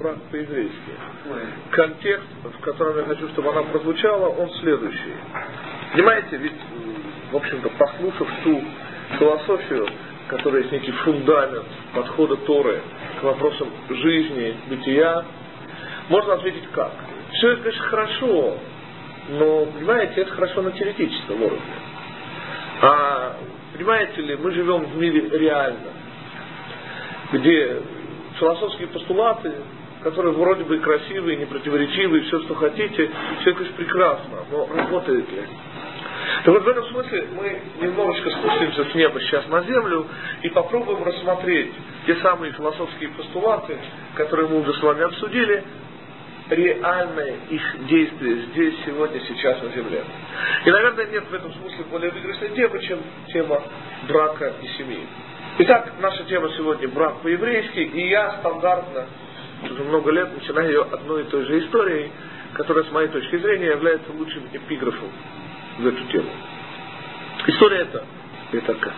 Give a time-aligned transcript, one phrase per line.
[0.00, 0.92] брак по-еврейски.
[1.70, 5.14] Контекст, в котором я хочу, чтобы она прозвучала, он следующий.
[5.92, 6.60] Понимаете, ведь,
[7.30, 8.62] в общем-то, послушав ту
[9.18, 9.88] философию,
[10.28, 12.80] которая есть некий фундамент подхода Торы
[13.20, 15.24] к вопросам жизни, бытия,
[16.08, 16.92] можно ответить как?
[17.32, 18.58] Все это, конечно, хорошо,
[19.28, 21.60] но, понимаете, это хорошо на теоретическом уровне.
[22.82, 23.36] А,
[23.74, 25.90] понимаете ли, мы живем в мире реально,
[27.32, 27.82] где
[28.38, 29.52] философские постулаты,
[30.02, 35.42] которые вроде бы красивые, непротиворечивые, все, что хотите, все, конечно, прекрасно, но работает ли?
[36.44, 40.06] Так вот в этом смысле мы немножечко спустимся с неба сейчас на землю
[40.42, 41.72] и попробуем рассмотреть
[42.06, 43.76] те самые философские постулаты,
[44.14, 45.64] которые мы уже с вами обсудили,
[46.48, 50.02] реальное их действие здесь, сегодня, сейчас на земле.
[50.64, 53.62] И, наверное, нет в этом смысле более выигрышной темы, чем тема
[54.08, 55.06] брака и семьи.
[55.58, 59.06] Итак, наша тема сегодня брак по-еврейски, и я стандартно,
[59.62, 62.10] уже много лет, начинаю ее одной и той же историей,
[62.54, 65.08] которая, с моей точки зрения, является лучшим эпиграфом
[65.78, 66.30] в эту тему.
[67.46, 68.04] История эта,
[68.52, 68.92] это как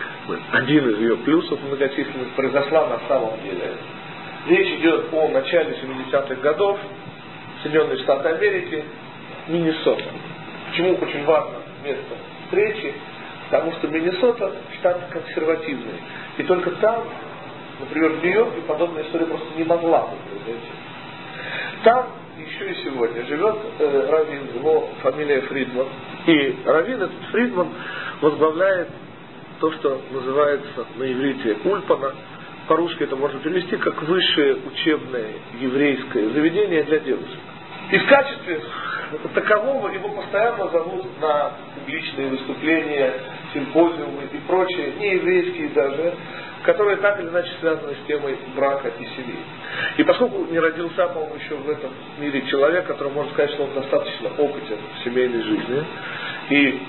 [0.51, 3.77] один из ее плюсов многочисленных, произошла на самом деле.
[4.47, 6.79] Речь идет о начале 70-х годов,
[7.61, 8.83] Соединенные Штаты Америки,
[9.47, 10.03] Миннесота.
[10.69, 12.15] Почему очень важно место
[12.45, 12.93] встречи?
[13.49, 16.01] Потому что Миннесота штат консервативный.
[16.37, 17.03] И только там,
[17.79, 20.67] например, в Нью-Йорке подобная история просто не могла бы произойти.
[21.83, 22.07] Там
[22.37, 25.87] еще и сегодня живет э, Равин, его фамилия Фридман.
[26.27, 27.69] И Равин этот Фридман
[28.21, 28.89] возглавляет
[29.59, 32.13] то, что называется на иврите Ульпана.
[32.67, 37.39] По-русски это можно перевести как высшее учебное еврейское заведение для девушек.
[37.91, 38.61] И в качестве
[39.33, 43.13] такового его постоянно зовут на публичные выступления,
[43.53, 46.13] симпозиумы и прочие, не еврейские даже,
[46.63, 49.39] которые так или иначе связаны с темой брака и семьи.
[49.97, 53.73] И поскольку не родился, по-моему, еще в этом мире человек, который может сказать, что он
[53.73, 55.85] достаточно опытен в семейной жизни,
[56.49, 56.79] и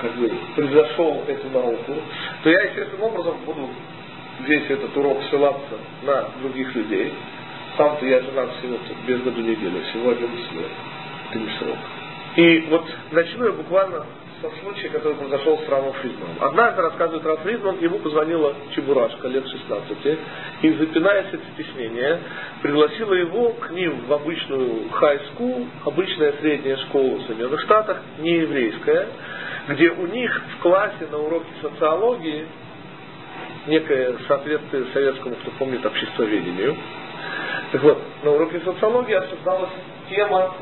[0.00, 1.94] как бы превзошел эту науку,
[2.42, 3.68] то я естественным образом буду
[4.46, 7.12] весь этот урок ссылаться на других людей,
[7.76, 10.70] сам-то я женат всего без году недели, всего 11 лет.
[11.30, 11.76] Это не срок.
[12.36, 14.04] И вот начну я буквально
[14.40, 16.36] со случая, который произошел с Рамом Фридманом.
[16.40, 20.18] Однажды, рассказывает Рам Фридман, ему позвонила Чебурашка лет 16,
[20.62, 22.20] и, запинаясь от стеснения,
[22.62, 29.08] пригласила его к ним в обычную хай-скул, обычная средняя школа в Соединенных Штатах, не еврейская,
[29.68, 32.46] где у них в классе на уроке социологии
[33.66, 36.76] некое соответствие советскому, кто помнит, обществоведению,
[37.72, 39.70] так вот, на уроке социологии обсуждалась
[40.08, 40.54] тема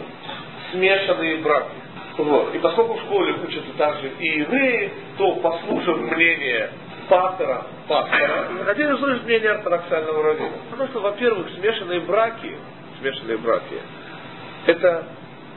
[0.73, 1.71] смешанные браки.
[2.19, 2.55] Вот.
[2.55, 6.71] И поскольку в школе учатся также и евреи, то, послушав мнение
[7.09, 10.53] пастора, пастора, хотели услышать мнение ортодоксального раввина.
[10.71, 12.57] Потому что, во-первых, смешанные браки,
[13.01, 13.77] смешанные браки,
[14.67, 15.05] это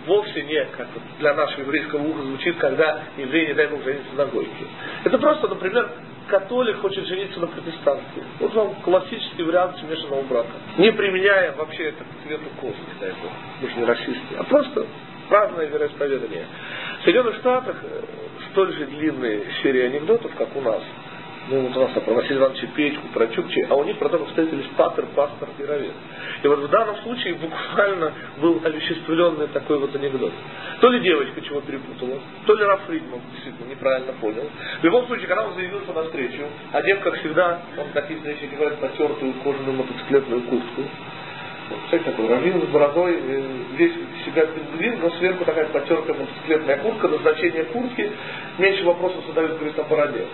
[0.05, 0.87] вовсе не, как
[1.19, 4.65] для нашего еврейского уха звучит, когда евреи, не дай бог, женятся на гойке.
[5.03, 5.89] Это просто, например,
[6.27, 8.21] католик хочет жениться на протестантке.
[8.39, 10.51] Вот вам классический вариант смешанного брака.
[10.77, 13.31] Не применяя вообще это к цвету кожи, не дай бог.
[13.61, 14.35] Мы же не расисты.
[14.37, 14.85] А просто
[15.29, 16.45] разное вероисповедание.
[16.99, 18.01] В Соединенных Штатах э,
[18.51, 20.81] столь же длинные серии анекдотов, как у нас.
[21.49, 24.67] Ну, вот у нас про Василия Ивановича Печку, про Чукчи, а у них потом встретились
[24.77, 25.93] патер, пастор и равен.
[26.43, 30.31] И вот в данном случае буквально был овеществленный такой вот анекдот.
[30.79, 34.47] То ли девочка чего перепутала, то ли Раф Фридман действительно неправильно понял.
[34.79, 38.79] В любом случае, когда он заявился на встречу, одев, как всегда, он такие встречи говорят,
[38.79, 40.83] потертую кожаную мотоциклетную куртку,
[41.89, 43.41] Человек такой раввин с бородой, э,
[43.77, 43.93] весь
[44.25, 48.11] себя пингвин, но сверху такая потертая мотоциклетная куртка, назначение куртки,
[48.57, 50.25] меньше вопросов задают, говорит, о бороде.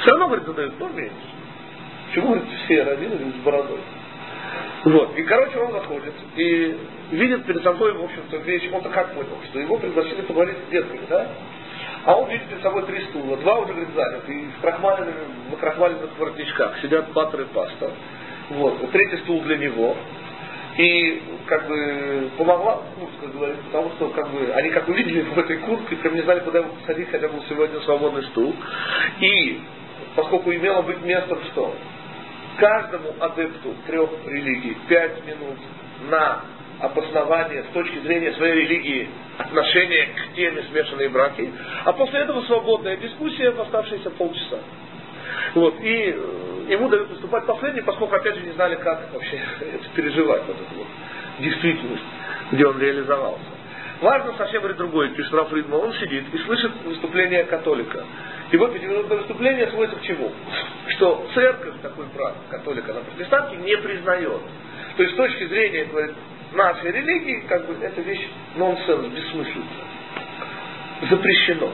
[0.00, 1.14] Все равно, говорит, задают, но меньше.
[2.08, 3.80] Почему, говорит, все раввины с бородой?
[4.84, 5.18] Вот.
[5.18, 6.78] И, короче, он заходит и
[7.10, 8.70] видит перед собой, в общем-то, вещь.
[8.72, 11.28] Он-то как понял, что его пригласили поговорить с детками, да?
[12.04, 13.36] А он видит перед собой три стула.
[13.38, 14.32] Два уже, говорит, заняты.
[14.32, 15.14] И в крахмаленных,
[15.50, 17.90] в крахмаленных воротничках сидят патер и паста.
[18.50, 18.90] Вот.
[18.90, 19.96] Третий стул для него.
[20.78, 25.56] И как бы помогла куртка, говорит, потому что как бы они как увидели в этой
[25.58, 28.54] куртке, прям не знали, куда его посадить, хотя был сегодня свободный стул.
[29.20, 29.60] И
[30.14, 31.74] поскольку имело быть местом что?
[32.58, 35.58] Каждому адепту трех религий пять минут
[36.10, 36.42] на
[36.80, 41.50] обоснование с точки зрения своей религии отношения к теме смешанные браки,
[41.84, 44.58] а после этого свободная дискуссия в оставшиеся полчаса.
[45.54, 49.40] Вот, и э, ему дают выступать последний, поскольку опять же не знали, как вообще
[49.94, 50.86] переживать, вот эту вот
[51.40, 52.02] действительность,
[52.52, 53.58] где он реализовался.
[54.00, 58.04] Важно совсем говорит другое, пишет Раф Ридман, он сидит и слышит выступление католика.
[58.52, 60.30] И вот пятиминутное выступление сводится к чему?
[60.96, 64.40] Что церковь такой брак католика на протестантке не признает.
[64.96, 66.14] То есть с точки зрения, говорит,
[66.52, 68.26] нашей религии, как бы, эта вещь
[68.56, 69.66] нонсенс, бессмыслица.
[71.10, 71.72] Запрещено.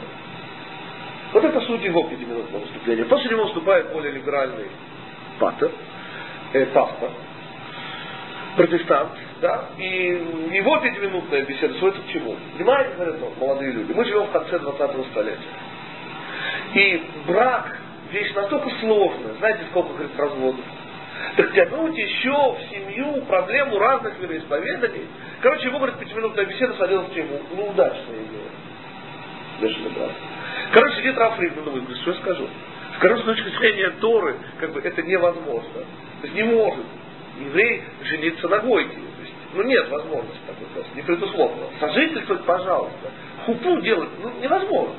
[1.35, 3.05] Вот это суть его пятиминутного выступления.
[3.07, 4.69] После него выступает более либеральный
[5.41, 5.73] патер,
[6.53, 7.11] э, пастор,
[8.57, 9.11] протестант,
[9.41, 12.37] да, и его пятиминутная беседа сводится к чему?
[12.57, 15.43] Понимаете, говорят, ну, молодые люди, мы живем в конце 20-го столетия.
[16.75, 17.79] И брак
[18.13, 20.65] вещь настолько сложная, знаете, сколько, говорит, разводов.
[21.37, 25.09] Так тянуть еще в семью проблему разных вероисповеданий.
[25.41, 27.41] Короче, его, говорит, пятиминутная беседа сводилась к чему?
[27.57, 28.51] Неудачная идея.
[29.61, 30.13] Бешеный брак.
[30.75, 32.49] Короче, сидит Раф Фридман, думает, что я скажу?
[32.99, 35.73] Короче, с точки зрения Торы, как бы это невозможно.
[36.21, 36.85] То есть не может
[37.39, 38.99] еврей жениться на гойке.
[39.55, 41.69] Ну нет возможности такой просто, не предусмотрено.
[41.79, 43.11] Сожительствовать, пожалуйста.
[43.47, 44.95] Хупу делать, ну невозможно.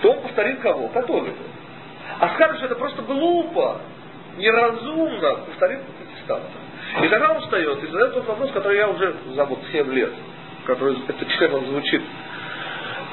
[0.00, 0.88] То он повторит кого?
[0.88, 1.42] Католика.
[2.20, 3.82] А скажет, что это просто глупо,
[4.38, 6.48] неразумно, повторит протестанта.
[7.02, 10.12] И тогда он встает и задает тот вопрос, который я уже за вот 7 лет,
[10.64, 12.02] который этот член звучит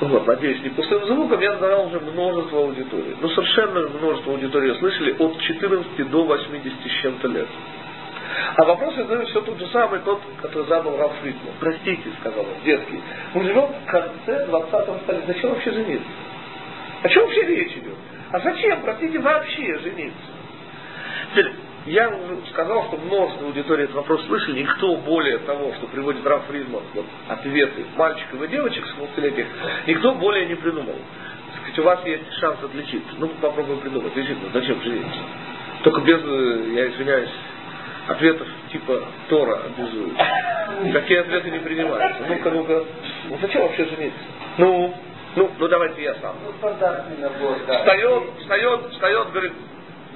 [0.07, 3.15] вот, надеюсь, не пустым звуком, я задавал уже множество аудиторий.
[3.21, 7.47] Ну, совершенно множество аудиторий слышали от 14 до 80 с чем-то лет.
[8.55, 11.53] А вопрос я задаю все тот же самый, тот, который задал Раф Фридман.
[11.59, 12.99] Простите, сказал он, детский.
[13.35, 15.27] Мы живем в конце 20-го столетия.
[15.27, 16.09] Зачем вообще жениться?
[17.03, 17.95] О чем вообще речь идет?
[18.31, 20.31] А зачем, простите, вообще жениться?
[21.31, 21.53] Теперь,
[21.85, 22.11] я
[22.51, 27.05] сказал, что множество аудитории этот вопрос слышали, никто более того, что приводит Раф Фридман, вот,
[27.27, 29.45] ответы мальчиков и девочек с 20
[29.87, 30.95] никто более не придумал.
[31.57, 33.11] Сказать, у вас есть шанс отличиться.
[33.17, 34.13] Ну, попробуем придумать.
[34.13, 35.19] Действительно, зачем жениться?
[35.83, 37.29] Только без, э, я извиняюсь,
[38.07, 40.13] ответов типа Тора обязует.
[40.93, 42.23] Такие ответы не принимаются.
[42.27, 42.83] Ну-ка, ну-ка,
[43.29, 44.19] ну зачем вообще жениться?
[44.57, 44.93] Ну,
[45.35, 46.35] ну, ну давайте я сам.
[46.45, 47.79] Ну, стандартный набор, да.
[47.79, 49.53] Встает, встает, встает, говорит,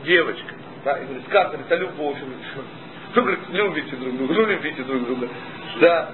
[0.04, 0.56] девочка.
[0.86, 2.18] Да, и говорит, как это любовь?
[3.16, 5.30] Ну, говорит, любите друг друга, любите друг друга.
[5.82, 6.12] Да.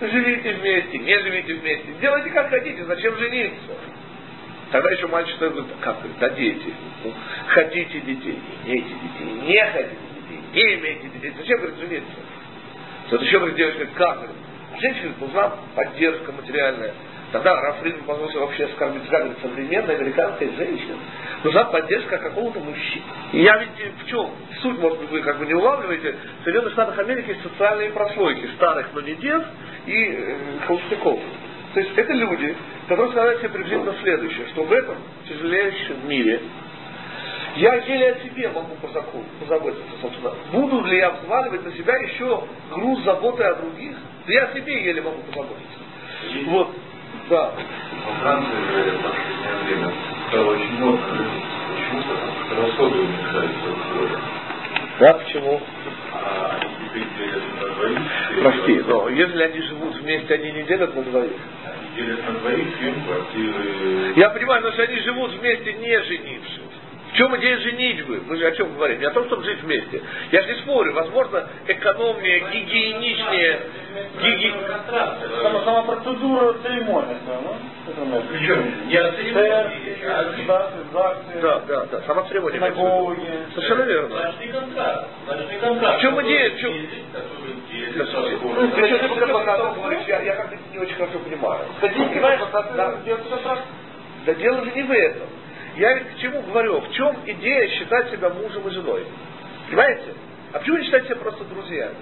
[0.00, 1.92] Живите вместе, не живите вместе.
[2.00, 3.72] Делайте как хотите, зачем жениться?
[4.70, 6.72] Тогда еще мальчик говорит, как говорит, да дети.
[7.04, 7.12] Ну,
[7.48, 11.34] хотите детей, имейте детей, не хотите детей, не имейте детей.
[11.36, 12.12] Зачем, говорит, жениться?
[13.10, 14.16] Вот еще, говорит, девочка, говорит, как?
[14.16, 14.36] Говорит,
[14.80, 16.94] женщине нужна поддержка материальная.
[17.32, 20.96] Тогда Рафрин позволил вообще оскорбить говорит, современная американская женщина.
[21.42, 23.04] Нужна поддержка какого-то мужчины.
[23.32, 23.70] И я ведь
[24.04, 24.30] в чем?
[24.60, 26.14] Суть, может быть, вы как бы не улавливаете.
[26.40, 29.42] В Соединенных Штатах Америки есть социальные прослойки старых, но не дев
[29.86, 30.36] и э,
[30.66, 31.20] холостяков.
[31.72, 32.54] То есть это люди,
[32.86, 34.96] которые сказали себе приблизительно следующее, что в этом
[35.26, 36.38] тяжелейшем мире
[37.56, 40.34] я еле о себе могу по закону позаботиться, собственно.
[40.52, 43.96] Буду ли я взваливать на себя еще груз заботы о других?
[44.26, 45.78] Да я о себе еле могу позаботиться.
[46.46, 46.68] Вот.
[47.32, 47.50] Да.
[48.04, 49.92] Во Франции же в последнее время
[50.28, 50.98] стало очень модно
[51.72, 52.02] Почему?
[52.02, 54.16] Потому что расходы уменьшаются в городе.
[55.00, 55.60] Да, почему?
[56.12, 57.98] А они теперь делят на двоих.
[58.42, 61.32] Прости, но если они живут вместе, они не делят на двоих.
[61.64, 64.12] Они делят на двоих, съем квартиры.
[64.14, 66.81] Я понимаю, но если они живут вместе, не женившись.
[67.12, 68.22] В чем идея женитьбы?
[68.26, 68.98] Мы же о чем говорим?
[68.98, 70.02] Не о том, чтобы жить вместе.
[70.30, 70.94] Я же не спорю.
[70.94, 73.60] Возможно, экономнее, гигиеничнее.
[74.22, 74.54] Гиги...
[75.42, 77.18] Сама, сама процедура церемония.
[77.26, 78.22] Ну?
[78.30, 79.98] Причем не о церемонии,
[81.42, 82.00] Да, да, да.
[82.06, 82.58] Сама церемония.
[83.54, 84.08] Совершенно верно.
[84.16, 85.08] Значит, не контракт.
[85.26, 85.98] Значит, не контракт.
[85.98, 86.50] В чем идея?
[86.50, 86.72] В чем?
[86.72, 86.78] Ну,
[90.08, 91.66] я, как-то не очень хорошо понимаю.
[94.24, 95.28] Да дело же не в этом.
[95.76, 96.80] Я ведь к чему говорю?
[96.80, 99.06] В чем идея считать себя мужем и женой?
[99.68, 100.14] Понимаете?
[100.52, 101.94] А почему не считать себя просто друзьями?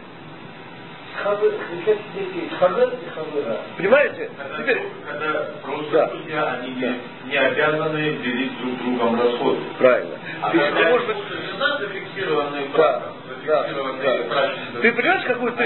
[3.77, 4.31] Понимаете?
[4.39, 6.07] Когда, Теперь, когда просто Да.
[6.09, 6.87] друзья, они Да.
[7.25, 9.61] не, не обязаны делить друг другом расходы.
[9.79, 10.15] правильно.
[10.43, 13.03] А Ты, когда может быть, муж и жена зафиксированные Да,
[13.47, 14.29] да, зафиксированные да.
[14.35, 15.65] брачными Ты понимаешь, какую ты,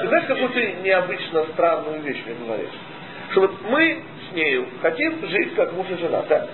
[0.00, 2.70] ты знаешь, какую ты необычно странную вещь мне говоришь?
[3.32, 6.48] Что вот мы с нею хотим жить как муж и жена, так?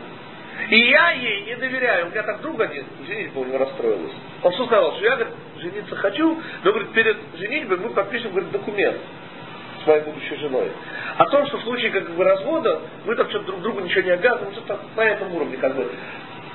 [0.68, 2.06] И я ей не доверяю.
[2.06, 4.12] У меня так друг один, женитьба у него расстроилась.
[4.42, 8.50] Он что сказал, что я, говорит, жениться хочу, но, говорит, перед женитьбой мы подпишем, говорит,
[8.50, 8.96] документ
[9.82, 10.70] с моей будущей женой.
[11.18, 14.10] О том, что в случае как бы развода мы там что-то друг другу ничего не
[14.10, 15.90] обязаны, что-то на этом уровне как бы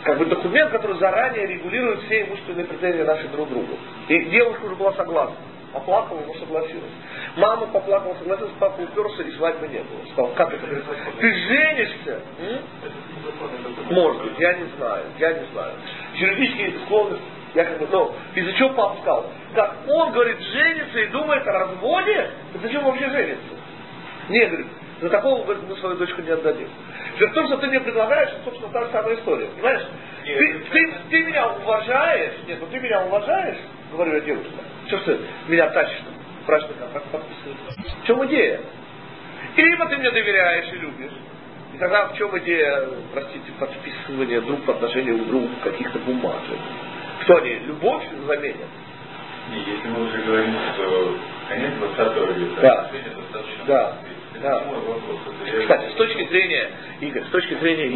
[0.04, 3.78] как бы документ, который заранее регулирует все имущественные претензии наши друг другу.
[4.08, 5.36] И девушка уже была согласна.
[5.74, 6.92] Поплакала, но согласилась.
[7.38, 10.06] Мама поплакала, согласилась, папа уперся, и свадьбы не было.
[10.12, 10.68] Сказал, как это?
[11.20, 12.20] Ты женишься?
[12.40, 12.60] М?
[13.90, 15.74] Может быть, я не знаю, я не знаю.
[16.14, 17.24] Юридические склонности,
[17.56, 19.26] я как бы, ну, из-за чего папа сказал?
[19.56, 22.32] Как он, говорит, женится и думает о разводе?
[22.62, 23.56] Зачем вообще женится?
[24.30, 24.68] Не, говорит,
[25.02, 26.70] за такого мы свою дочку не отдадим.
[27.20, 29.48] В том, что ты мне предлагаешь, собственно, та же самая история.
[29.48, 29.84] Понимаешь?
[30.26, 33.58] Нет, ты, это ты, ты меня уважаешь, нет, ну ты меня уважаешь,
[33.92, 34.54] говорю я девушка.
[34.88, 36.02] Что ты меня тащишь?
[36.46, 37.96] Брачный контракт подписываешь.
[38.04, 38.60] В чем идея?
[39.56, 41.12] И либо ты мне доверяешь и любишь,
[41.74, 46.58] и тогда в чем идея, простите, подписывания друг по отношению к другу каких-то бумажек?
[47.24, 48.68] Что они, любовь заменят?
[49.50, 51.18] Не, если мы уже говорим, что
[51.50, 52.92] конец 20 века, Да.
[53.16, 53.98] достаточно Да.
[54.42, 54.64] Да.
[55.62, 56.70] Кстати, с точки зрения,
[57.02, 57.88] Игорь, с точки зрения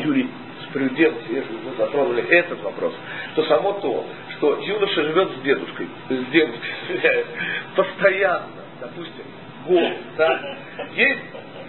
[0.75, 2.93] юриспруденции, если мы затронули этот вопрос,
[3.35, 4.05] то само то,
[4.37, 7.25] что юноша живет с дедушкой, с дедушкой,
[7.75, 8.47] постоянно,
[8.81, 9.23] допустим,
[9.67, 10.57] год, да,
[10.93, 11.19] есть,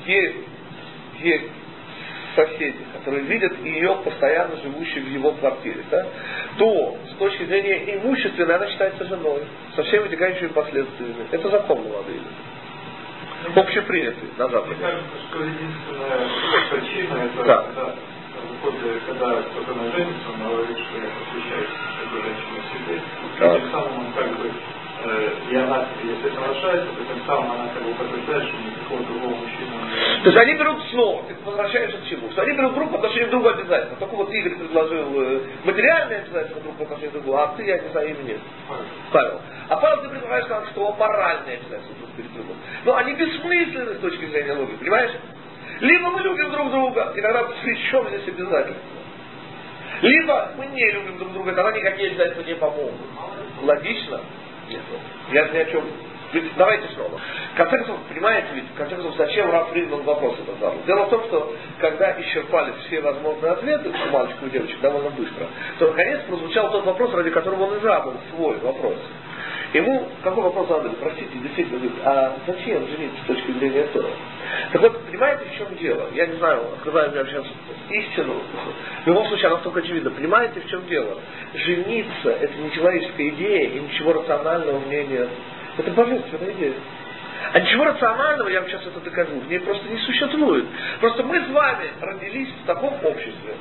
[0.07, 0.37] есть,
[1.21, 1.45] есть
[2.35, 6.07] соседи, которые видят ее постоянно живущей в его квартире, да,
[6.59, 9.43] то с точки зрения имущественной она считается женой,
[9.75, 11.27] со всеми вытекающими последствиями.
[11.31, 12.21] Это закон молодые.
[13.55, 14.75] Общепринятый на Мне Западе.
[14.81, 16.29] кажется, что единственная
[16.71, 17.95] причина это Да.
[18.67, 21.67] Когда, после, когда кто-то на женится, он говорит, что я посвящаю
[22.03, 23.03] эту женщину себе.
[23.39, 23.57] Да.
[23.57, 24.51] И тем самым он как бы,
[25.05, 29.35] э, и она, если соглашается, то тем самым она как бы подтверждает, что никакого другого
[29.37, 32.31] мужчины не То есть они берут снова, ты возвращаешься к чему?
[32.31, 33.97] Что они берут друг по отношению к другу обязательно.
[33.97, 37.79] Только вот Игорь предложил э, материальное обязательство друг по отношению к другу, а ты, я
[37.79, 38.41] не знаю, им нет.
[39.13, 39.41] Павел.
[39.69, 42.57] А Павел, ты предлагаешь нам, что моральное обязательство друг перед другом.
[42.85, 45.13] Но они бессмысленны с точки зрения логики, понимаешь?
[45.81, 48.83] Либо мы любим друг друга, и тогда при чем здесь обязательства?
[50.03, 52.95] Либо мы не любим друг друга, тогда никакие обязательства не помогут.
[53.63, 54.21] Логично?
[54.69, 54.81] Нет.
[55.33, 55.85] Я ни о чем.
[56.33, 57.19] Ведь давайте снова.
[57.55, 60.75] В конце концов, понимаете, ведь, в конце зачем Раф Фридман вопрос этот задал?
[60.87, 65.47] Дело в том, что когда исчерпались все возможные ответы у мальчиков и девочек довольно быстро,
[65.79, 68.97] то наконец прозвучал тот вопрос, ради которого он и задал свой вопрос.
[69.77, 70.95] Ему какой вопрос задали?
[70.95, 74.09] Простите, действительно, говорит, а зачем жениться с точки зрения Тора?
[74.73, 76.09] Так вот, понимаете, в чем дело?
[76.15, 77.45] Я не знаю, открываю я сейчас
[77.91, 78.41] истину.
[79.05, 80.11] В любом случае, она столько очевидна.
[80.13, 81.19] Понимаете, в чем дело?
[81.53, 85.29] Жениться– это не человеческая идея, и ничего рационального в ней нет.
[85.77, 86.75] Это божественная идея.
[87.53, 90.65] А ничего рационального, я вам сейчас это докажу, в ней просто не существует.
[91.01, 93.55] Просто мы с вами родились в таком обществе,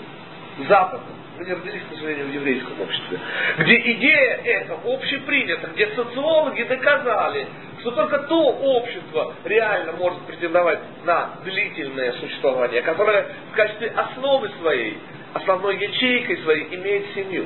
[0.68, 3.20] западном, мы не родились, к сожалению, в еврейском обществе,
[3.58, 7.48] где идея эта общепринята, где социологи доказали,
[7.82, 14.98] что только то общество реально может претендовать на длительное существование, которое в качестве основы своей,
[15.34, 17.46] основной ячейкой своей имеет семью.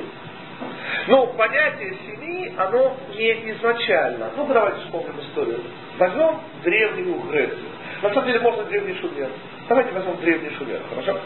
[1.08, 4.30] Но понятие семьи, оно не изначально.
[4.36, 5.60] Ну, давайте вспомним историю.
[5.98, 7.68] Возьмем древнюю Грецию.
[8.02, 9.28] На самом деле можно древний Шумер.
[9.68, 11.18] Давайте возьмем древний Шумер, хорошо?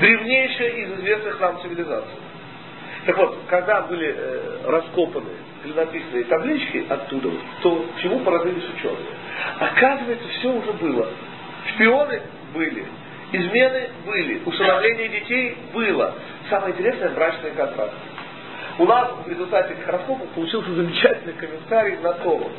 [0.00, 2.18] Древнейшая из известных нам цивилизаций.
[3.06, 5.30] Так вот, когда были э, раскопаны
[5.62, 7.30] клинописные таблички оттуда,
[7.62, 9.06] то чему поразились ученые?
[9.58, 11.08] Оказывается, все уже было.
[11.74, 12.22] Шпионы
[12.54, 12.86] были,
[13.32, 16.14] измены были, усыновление детей было.
[16.48, 17.96] Самое интересное– брачные контракты.
[18.78, 22.50] У нас в результате этих раскопок получился замечательный комментарий на Тору.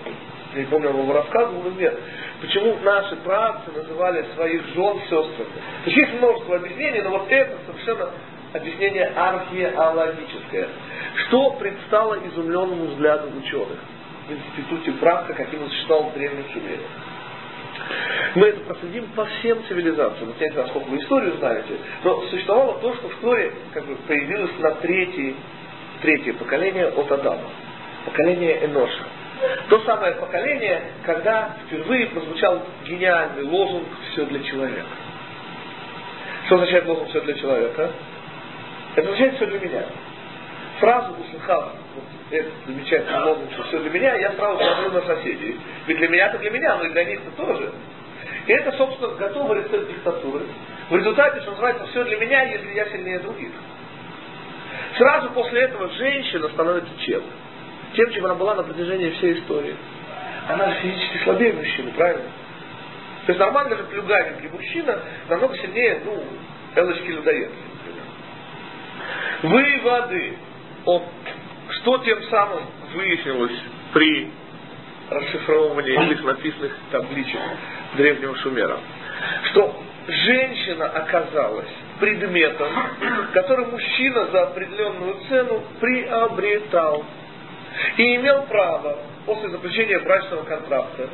[0.56, 2.00] Я помню, он его рассказывал или нет.
[2.42, 5.50] Почему наши праотцы называли своих жен сестрами.
[5.84, 8.10] То есть есть множество объяснений, но вот это совершенно
[8.54, 10.68] объяснение археологическое.
[11.28, 13.80] Что предстало изумленному взгляду ученых
[14.28, 16.80] в институте Брака, каким он считал в древнем Шумере.
[18.36, 20.28] Мы это проследим по всем цивилизациям.
[20.28, 23.86] Вот я не знаю, сколько вы историю знаете, но существовало то, что в Торе как
[23.86, 25.36] бы, появилось на третьей
[26.02, 27.50] третье поколение от Адама.
[28.06, 29.04] Поколение Эноша.
[29.70, 34.88] То самое поколение, когда впервые прозвучал гениальный лозунг «Все для человека».
[36.46, 37.92] Что означает лозунг «Все для человека»?
[38.96, 39.84] Это означает «Все для меня».
[40.80, 45.60] Сразу услыхав вот этот замечательный лозунг, все для меня, я сразу смотрю на соседей.
[45.88, 47.72] Ведь для меня-то для меня, но и для них-то тоже.
[48.48, 50.46] И это, собственно, готовый рецепт диктатуры.
[50.90, 53.52] В результате, что называется, все для меня, если я сильнее других.
[54.98, 57.24] Сразу после этого женщина становится чем?
[57.96, 59.76] Тем, чем она была на протяжении всей истории.
[60.48, 62.30] Она же физически слабее мужчины, правильно?
[63.26, 66.24] То есть нормально же плюгавенький мужчина намного сильнее, ну,
[66.76, 67.50] элочки например.
[69.44, 70.38] Выводы.
[70.86, 71.02] О,
[71.70, 73.58] что тем самым выяснилось
[73.94, 74.32] при
[75.10, 77.40] расшифровывании этих написанных табличек
[77.96, 78.80] древнего Шумера?
[79.52, 81.70] Что женщина оказалась
[82.00, 82.68] предметом,
[83.34, 87.06] который мужчина за определенную цену приобретал.
[87.98, 91.10] И имел право, после заключения брачного контракта,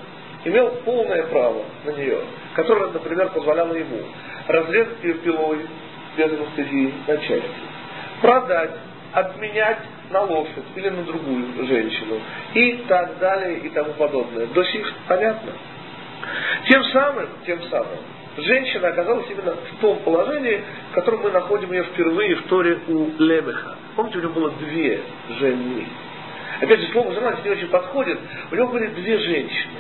[0.46, 2.20] имел полное право на нее,
[2.54, 4.00] которое, например, позволяло ему
[4.48, 5.60] разрезать ее пилой
[6.18, 7.50] без анестезии на части,
[8.22, 8.72] продать,
[9.14, 9.80] обменять
[10.12, 12.20] на лошадь или на другую женщину
[12.54, 14.48] и так далее и тому подобное.
[14.48, 15.52] До сих понятно?
[16.68, 17.98] Тем самым, тем самым,
[18.38, 20.62] женщина оказалась именно в том положении,
[20.92, 23.76] в котором мы находим ее впервые в Торе у Лемеха.
[23.96, 25.02] Помните, у него было две
[25.40, 25.86] жены.
[26.62, 28.20] Опять же, слово жена здесь очень подходит.
[28.52, 29.80] У него были две женщины.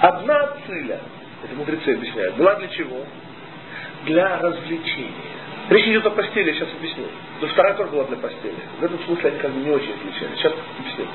[0.00, 1.00] Одна циля,
[1.44, 3.04] это мудрецы объясняют, была для чего?
[4.04, 5.12] Для развлечения.
[5.68, 7.06] Речь идет о постели, я сейчас объясню.
[7.40, 8.54] Но вторая тоже была для постели.
[8.78, 10.38] В этом смысле они как бы не очень отличались.
[10.38, 11.06] Сейчас объясню.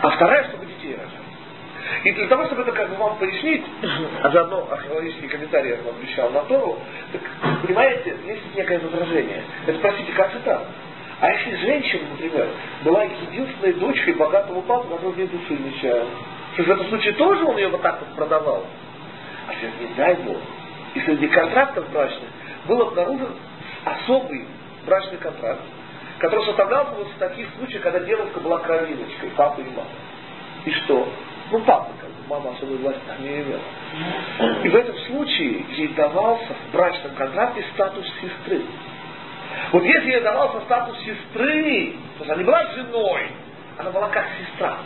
[0.00, 1.22] А вторая, чтобы детей рожать.
[2.04, 3.64] И для того, чтобы это как бы вам пояснить,
[4.22, 6.78] а заодно археологические комментарии я вам обещал на Тору,
[7.12, 9.42] так, понимаете, есть некое возражение.
[9.66, 10.66] Это, простите, как же так?
[11.22, 12.48] А если женщина, например,
[12.82, 16.08] была единственной дочкой богатого папы, который ей души не чаял,
[16.54, 18.64] что в этом случае тоже он ее вот так вот продавал?
[19.46, 20.38] А сейчас не дай Бог.
[20.94, 22.28] И среди контрактов брачных
[22.66, 23.36] был обнаружен
[23.84, 24.46] особый
[24.84, 25.60] брачный контракт,
[26.18, 29.90] который составлялся вот в таких случаях, когда девушка была кровиночкой, папы и мамы.
[30.64, 31.08] И что?
[31.52, 33.60] Ну, папа, как бы, мама особой власти не имела.
[34.64, 38.62] И в этом случае ей давался в брачном контракте статус сестры.
[39.72, 43.28] Вот если ей давался статус сестры, то она не была женой,
[43.78, 44.76] она была как сестра.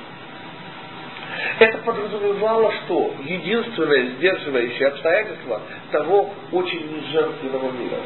[1.58, 3.14] Это подразумевало что?
[3.24, 7.98] Единственное сдерживающее обстоятельство того очень неженственного мира.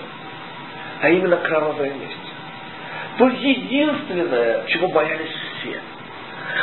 [1.02, 2.16] А именно кровавое месть.
[3.18, 5.80] То единственное, чего боялись все.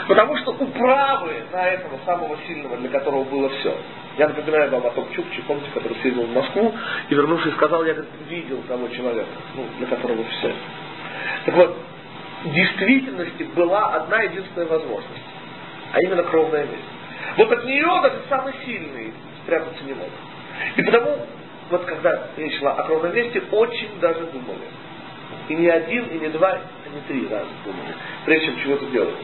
[0.07, 3.75] Потому что управы на этого самого сильного, для которого было все.
[4.17, 6.73] Я напоминаю вам о том Чукче, помните, который съездил в Москву
[7.09, 10.53] и вернувшись сказал, я говорит, видел того человека, ну, для которого все.
[11.45, 11.77] Так вот,
[12.43, 15.23] в действительности была одна единственная возможность,
[15.93, 17.37] а именно кровная месть.
[17.37, 19.13] Вот от нее даже самый сильный
[19.43, 20.09] спрятаться не мог.
[20.75, 21.17] И потому,
[21.69, 24.67] вот когда речь шла о кровной мести, очень даже думали.
[25.49, 27.93] И не один, и не два, а не три раза думали,
[28.25, 29.15] прежде чем чего-то делать.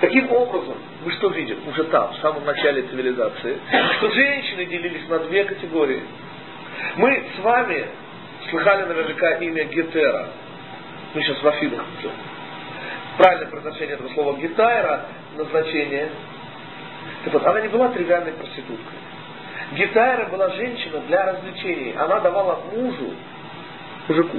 [0.00, 3.58] Таким образом, мы что видим уже там, в самом начале цивилизации,
[3.98, 6.02] что женщины делились на две категории.
[6.96, 7.86] Мы с вами
[8.48, 10.28] слыхали наверняка имя Гетера.
[11.12, 12.12] Мы сейчас в Афинах идем.
[13.18, 15.04] Правильное произношение этого слова Гетайра,
[15.36, 16.08] назначение.
[17.44, 18.98] Она не была тривиальной проституткой.
[19.72, 21.94] Гетайра была женщина для развлечений.
[21.98, 23.12] Она давала мужу,
[24.08, 24.38] мужику,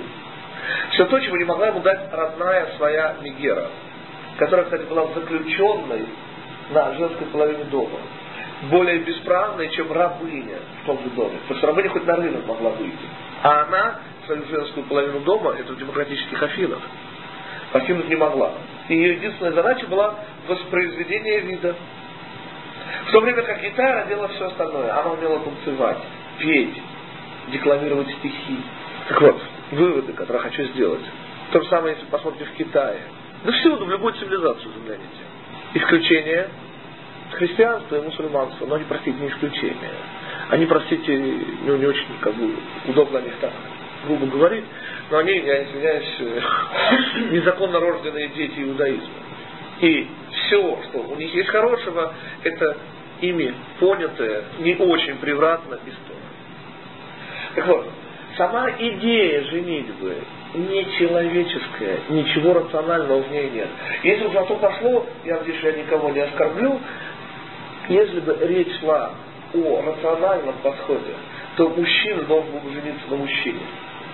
[0.92, 3.68] все то, чего не могла ему дать родная своя Мегера,
[4.38, 6.06] которая, кстати, была заключенной
[6.72, 8.00] на женской половине дома.
[8.70, 11.38] Более бесправной, чем рабыня в том же доме.
[11.42, 13.08] Потому что рабыня хоть на рынок могла выйти.
[13.44, 16.80] А она свою женскую половину дома, это в демократических Афинах,
[17.72, 18.52] покинуть не могла.
[18.88, 20.16] И ее единственная задача была
[20.48, 21.76] воспроизведение вида.
[23.08, 24.92] В то время как гитара делала все остальное.
[25.00, 25.98] Она умела танцевать,
[26.38, 26.82] петь,
[27.52, 28.58] декламировать стихи.
[29.10, 29.42] Так вот,
[29.72, 31.04] выводы, которые хочу сделать.
[31.52, 33.02] То же самое, если посмотрите в Китае.
[33.44, 35.08] Да всюду, в любой цивилизации загляните.
[35.74, 36.50] Исключение
[37.32, 39.92] христианство и мусульманство, но они, простите, не исключение.
[40.50, 41.18] Они, простите,
[41.66, 42.54] ну, не очень как бы,
[42.88, 43.52] удобно о них так
[44.06, 44.66] грубо говорить,
[45.10, 49.14] но они, я извиняюсь, незаконно рожденные дети иудаизма.
[49.80, 52.78] И все, что у них есть хорошего, это
[53.22, 56.20] ими понятое, не очень превратно история.
[57.56, 57.88] Так вот,
[58.38, 60.18] сама идея женитьбы
[60.54, 63.68] нечеловеческая, ничего рационального в ней нет.
[64.04, 66.80] Если уж на то пошло, я надеюсь, я никого не оскорблю,
[67.90, 69.12] если бы речь шла
[69.54, 71.14] о рациональном подходе,
[71.56, 73.60] то мужчина должен был жениться на мужчине.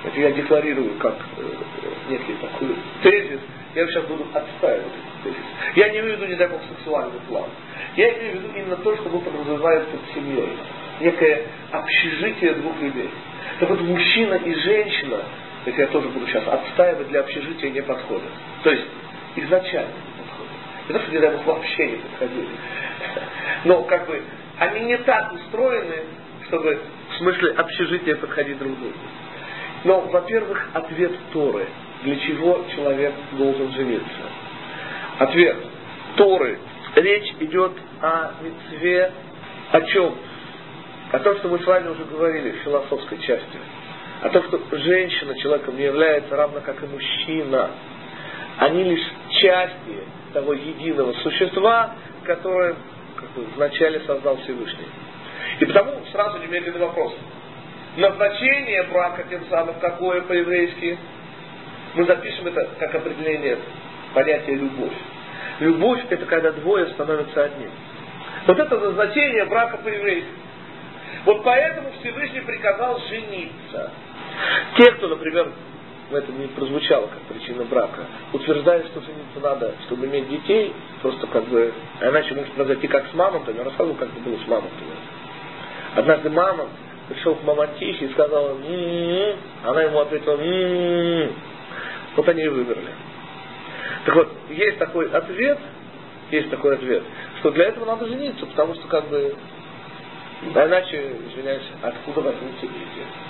[0.04, 3.40] Это я декларирую как э, некий такой тезис.
[3.76, 5.46] Я сейчас буду отстаивать этот тезис.
[5.76, 7.20] Я не имею в виду, не дай бог, сексуальный.
[7.96, 10.50] Я имею в виду именно то, что мы подразумеваем под семьей.
[11.02, 13.10] Некое общежитие двух людей.
[13.60, 15.20] Так вот, мужчина и женщина,
[15.68, 18.32] это я тоже буду сейчас отстаивать, для общежития не подходят.
[18.64, 18.86] То есть,
[19.36, 20.54] изначально не подходят.
[20.88, 22.48] Не то, что, не дай бог, вообще не подходили.
[23.66, 24.24] Но, как бы,
[24.60, 26.04] они не так устроены,
[26.48, 28.96] чтобы в смысле общежития подходить друг другу.
[29.84, 31.68] Но, во-первых, ответ Торы.
[32.04, 34.08] Для чего человек должен жениться?
[35.20, 35.58] Ответ
[36.16, 36.60] Торы.
[36.96, 39.12] Речь идет о мецве,
[39.74, 40.16] о чем?
[41.12, 43.60] О том, что мы с вами уже говорили в философской части.
[44.22, 47.70] О том, что женщина человеком не является равно как и мужчина.
[48.58, 50.04] Они лишь части
[50.34, 51.92] того единого существа,
[52.24, 52.76] которое
[53.16, 54.88] как бы, вначале создал Всевышний.
[55.60, 57.14] И потому сразу немедленный вопрос.
[57.96, 60.98] Назначение брака тем самым какое по-еврейски?
[61.94, 63.58] Мы запишем это как определение
[64.14, 64.94] понятия любовь.
[65.60, 67.72] Любовь это когда двое становятся одним.
[68.48, 70.30] Вот это назначение брака по-еврейски.
[71.26, 73.92] Вот поэтому Всевышний приказал жениться.
[74.78, 75.52] Те, кто, например,
[76.12, 81.46] это не прозвучало как причина брака, утверждают, что жениться надо, чтобы иметь детей, просто как
[81.46, 84.96] бы, а иначе может произойти как с мамонтами, я рассказывал, как это было с мамонтами.
[85.96, 86.68] Однажды мама
[87.10, 91.34] пришел к мамонтихе и сказала, м-м-м", она ему ответила, м-м-м".
[92.16, 92.92] вот они и вымерли.
[94.06, 95.58] Так вот, есть такой ответ,
[96.32, 97.04] есть такой ответ,
[97.40, 99.36] что для этого надо жениться, потому что как бы,
[100.56, 103.27] а иначе, извиняюсь, откуда возьмутся дети?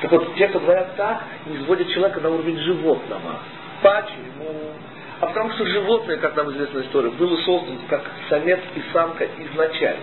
[0.00, 3.40] Так вот, те, кто говорят так, не сводят человека на уровень животного.
[3.82, 4.72] Почему?
[5.20, 10.00] А потому что животное, как нам известна история, было создано как самец и самка изначально.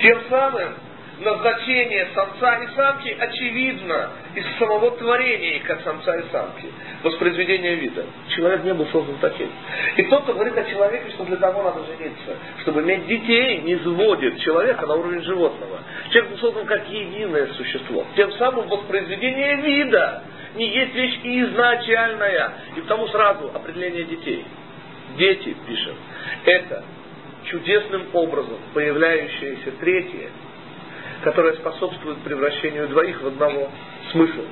[0.00, 0.74] Тем самым
[1.20, 6.70] назначение самца и самки очевидно из самого творения как самца и самки,
[7.02, 8.04] воспроизведения вида.
[8.28, 9.50] Человек не был создан таким.
[9.96, 13.76] И тот, кто говорит о человеке, что для того надо жениться, чтобы иметь детей, не
[13.76, 15.75] сводит человека на уровень животного.
[16.36, 18.04] Был создан как единое существо.
[18.14, 20.22] Тем самым воспроизведение вида
[20.54, 22.52] не есть вещь изначальная.
[22.76, 24.44] И потому сразу определение детей.
[25.16, 25.94] Дети, пишем,
[26.44, 26.84] это
[27.44, 30.30] чудесным образом появляющееся третье,
[31.22, 33.70] которое способствует превращению двоих в одного
[34.10, 34.44] смысла.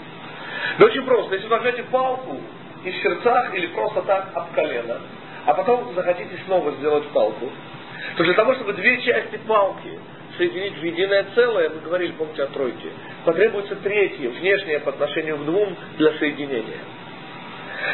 [0.78, 1.34] Да очень просто.
[1.34, 2.40] Если вы возьмете палку
[2.84, 5.00] и в сердцах или просто так об колено,
[5.44, 7.50] а потом захотите снова сделать палку,
[8.16, 9.98] то для того, чтобы две части палки
[10.36, 12.88] соединить в единое целое, мы говорили, помните, о тройке,
[13.24, 16.80] потребуется третье, внешнее по отношению к двум для соединения.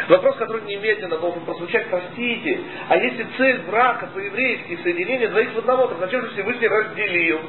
[0.09, 5.89] Вопрос, который немедленно должен прозвучать, простите, а если цель брака по-еврейски соединение двоих в одного,
[5.89, 7.41] то зачем же Всевышний разделил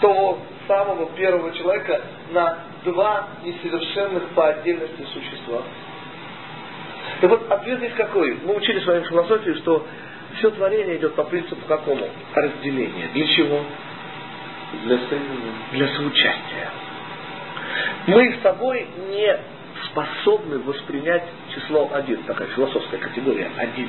[0.00, 5.62] того самого первого человека на два несовершенных по отдельности существа?
[7.22, 8.38] И вот ответ здесь какой?
[8.44, 9.86] Мы учили с вами философию, что
[10.36, 12.06] все творение идет по принципу какому?
[12.34, 13.08] Разделения.
[13.12, 13.64] Для чего?
[14.72, 15.52] Для соединения.
[15.72, 16.70] Для соучастия.
[18.06, 19.38] Мы с тобой не
[19.86, 23.88] способны воспринять число один, такая философская категория, один.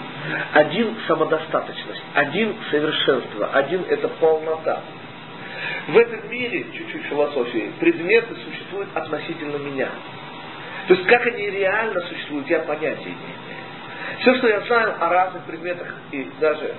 [0.54, 4.82] Один самодостаточность, один совершенство, один это полнота.
[5.88, 9.90] В этом мире, чуть-чуть философии, предметы существуют относительно меня.
[10.88, 13.60] То есть как они реально существуют, я понятия не имею.
[14.22, 16.76] Все, что я знаю о разных предметах, и даже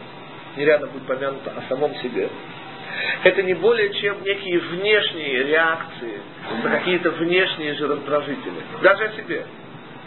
[0.56, 2.28] нереально будет помянуто о самом себе,
[3.24, 6.20] это не более чем некие внешние реакции
[6.62, 7.88] на какие-то внешние же.
[8.82, 9.46] Даже о себе.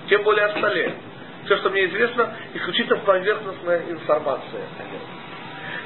[0.09, 0.93] Тем более о столе.
[1.45, 4.61] Все, что мне известно, исключительно поверхностная информация.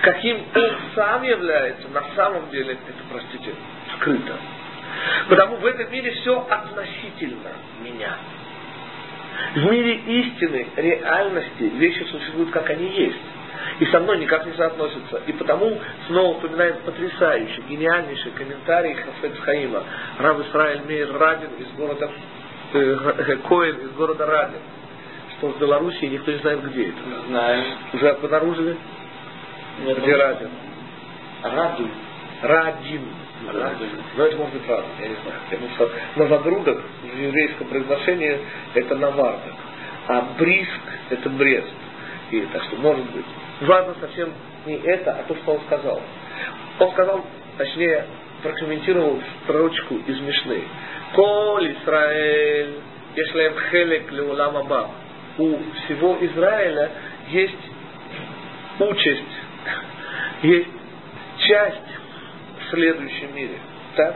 [0.01, 3.55] Каким он сам является, на самом деле, это, простите,
[3.95, 4.35] скрыто.
[5.27, 7.51] Потому в этом мире все относительно
[7.83, 8.15] меня.
[9.55, 13.17] В мире истины, реальности, вещи существуют, как они есть
[13.79, 15.21] и со мной никак не соотносится.
[15.27, 19.83] И потому снова вспоминаем потрясающий, гениальнейший комментарий Хафет Хаима,
[20.19, 22.09] Рав Исраиль Мейр Радин из города
[22.73, 24.59] э, Коэн из города Радин,
[25.37, 26.97] что в Белоруссии никто не знает, где это.
[27.27, 27.65] Знаем.
[27.93, 28.77] Уже обнаружили?
[29.85, 30.49] Нет, Где Радин?
[31.43, 31.91] Радин.
[32.41, 33.01] Радин.
[34.15, 35.39] Но это может быть Радин, я не знаю.
[35.49, 38.39] Потому что Новогрудок в еврейском произношении
[38.73, 39.53] это Навардок,
[40.07, 41.73] а Бриск это Брест.
[42.31, 43.25] И так что может быть
[43.61, 44.33] важно совсем
[44.65, 46.01] не это, а то, что он сказал.
[46.79, 47.25] Он сказал,
[47.57, 48.05] точнее,
[48.43, 50.63] прокомментировал строчку из Мишны.
[51.13, 52.79] Коль Исраэль,
[53.15, 54.91] если хелек леулам аба.
[55.37, 56.91] У всего Израиля
[57.29, 57.55] есть
[58.79, 59.23] участь,
[60.41, 60.69] есть
[61.37, 61.77] часть
[62.59, 63.57] в следующем мире.
[63.95, 64.15] Так?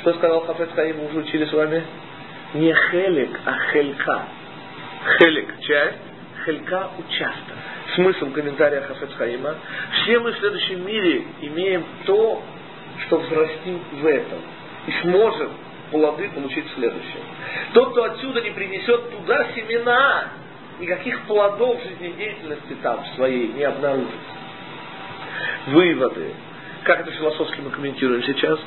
[0.00, 1.84] Что сказал Хафет Хаим, мы уже учили с вами?
[2.54, 4.24] Не хелек, а хелька.
[5.18, 5.98] Хелек– часть,
[6.44, 7.56] хелька– участок
[7.94, 9.56] смысл комментария Хафет Хаима.
[10.02, 12.42] Все мы в следующем мире имеем то,
[13.06, 14.38] что взрастим в этом.
[14.86, 15.50] И сможем
[15.90, 17.20] плоды получить в следующем.
[17.72, 20.28] Тот, кто отсюда не принесет туда семена,
[20.78, 24.16] никаких плодов жизнедеятельности там своей не обнаружится.
[25.68, 26.34] Выводы.
[26.84, 28.58] Как это философски мы комментируем сейчас?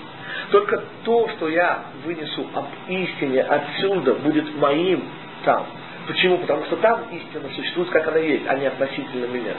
[0.51, 5.03] Только то, что я вынесу об истине отсюда, будет моим
[5.43, 5.65] там.
[6.07, 6.37] Почему?
[6.39, 9.53] Потому что там истина существует, как она есть, а не относительно меня.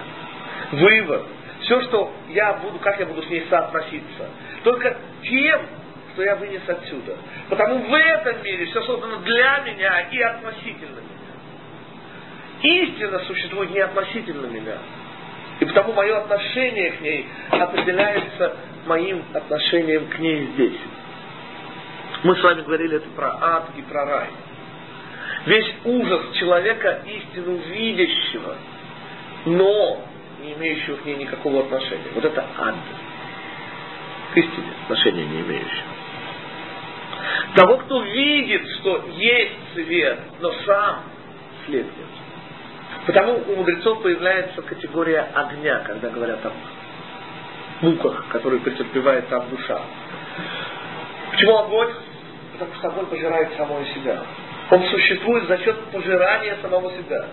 [0.72, 1.26] Вывод.
[1.60, 4.28] Все, что я буду, как я буду с ней соотноситься.
[4.62, 5.62] Только тем,
[6.12, 7.16] что я вынес отсюда.
[7.48, 11.24] Потому в этом мире все создано для меня и относительно меня.
[12.62, 14.76] Истина существует не относительно меня.
[15.60, 20.78] И потому мое отношение к ней определяется моим отношением к ней здесь.
[22.22, 24.28] Мы с вами говорили это про ад и про рай.
[25.46, 28.56] Весь ужас человека истину видящего,
[29.44, 30.00] но
[30.40, 32.10] не имеющего к ней никакого отношения.
[32.14, 32.74] Вот это ад.
[34.32, 35.94] К истине отношения не имеющего.
[37.56, 41.02] Того, кто видит, что есть свет, но сам
[41.66, 42.06] след нет.
[43.06, 46.52] Потому у мудрецов появляется категория огня, когда говорят о
[47.82, 49.80] муках, которые претерпевает там душа.
[51.32, 51.92] Почему огонь?
[52.52, 54.22] Потому что огонь пожирает самого себя.
[54.70, 57.26] Он существует за счет пожирания самого себя.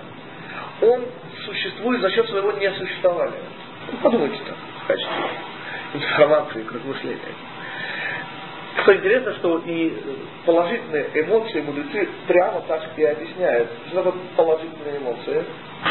[0.82, 1.06] Он
[1.46, 3.40] существует за счет своего несуществования.
[3.92, 5.16] Ну, подумайте так, в качестве
[5.94, 7.20] информации к размышлению.
[8.82, 9.94] Что интересно, что и
[10.46, 13.70] положительные эмоции мудрецы прямо так и объясняют.
[13.90, 15.46] Что такое положительные эмоции?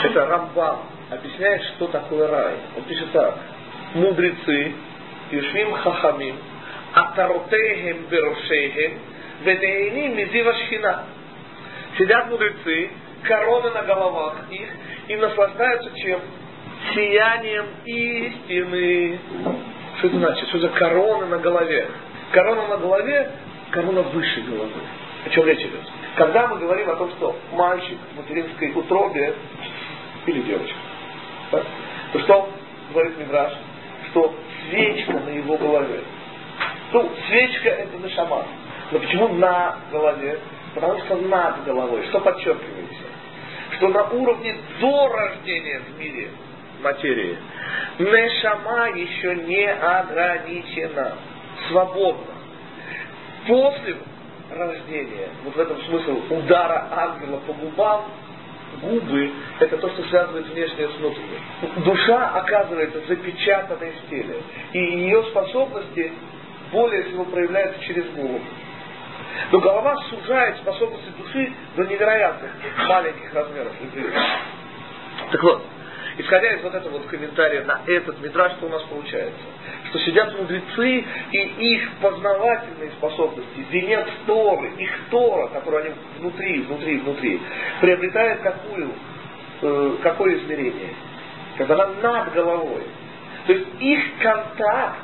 [0.05, 2.55] Это Рамбам объясняет, что такое рай.
[2.77, 3.39] Он пишет так.
[3.95, 4.73] Мудрецы,
[5.31, 6.37] Юшвим Хахамим,
[6.95, 8.99] Атаротейхем Берошейхем,
[9.45, 11.05] Венеиним Мизива Шхина.
[12.01, 12.91] Сидят мудрецы,
[13.25, 14.71] короны на головах их,
[15.09, 16.19] и наслаждаются чем?
[16.95, 19.19] Сиянием истины.
[19.99, 20.49] Что это значит?
[20.49, 21.91] Что за короны на голове?
[22.33, 23.31] Корона на голове,
[23.71, 24.81] корона выше головы.
[25.27, 25.83] О чем речь идет?
[26.17, 29.35] Когда мы говорим о том, что мальчик в материнской утробе
[30.25, 30.77] или девочка,
[31.51, 32.51] то что
[32.95, 33.53] говорит Мидраш?
[34.11, 34.35] Что
[34.71, 36.01] свечка на его голове.
[36.93, 38.47] Ну, свечка это на шаман.
[38.91, 40.41] Но почему на голове?
[40.75, 42.05] Потому что над головой.
[42.09, 43.05] Что подчеркивается?
[43.77, 46.31] Что на уровне до рождения в мире
[46.83, 47.37] материи
[47.99, 51.17] Нешама еще не ограничена
[51.69, 52.35] свободно.
[53.47, 53.97] После
[54.51, 58.05] рождения, вот в этом смысл удара ангела по губам,
[58.81, 59.31] губы–
[59.61, 61.85] это то, что связывает внешнее с внутренним.
[61.85, 64.37] Душа оказывается запечатанной в теле.
[64.73, 66.13] И ее способности
[66.73, 68.41] более всего проявляются через голову.
[69.53, 72.51] Но голова сужает способности души до невероятных
[72.89, 73.73] маленьких размеров.
[75.31, 75.67] Так вот,
[76.19, 79.41] исходя из вот этого вот комментария на этот метраж, что у нас получается?
[79.89, 86.99] Что сидят мудрецы, и их познавательные способности, венец Торы, их Тора, которую они внутри, внутри,
[86.99, 87.41] внутри,
[87.81, 88.93] приобретает какую,
[89.63, 90.95] э, какое измерение?
[91.59, 92.85] Когда она над головой.
[93.47, 95.01] То есть их контакт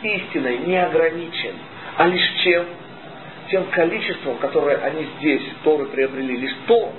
[0.00, 1.54] с истиной не ограничен,
[1.96, 2.66] а лишь чем?
[3.52, 6.90] Тем количеством, которое они здесь, Торы приобрели, лишь то,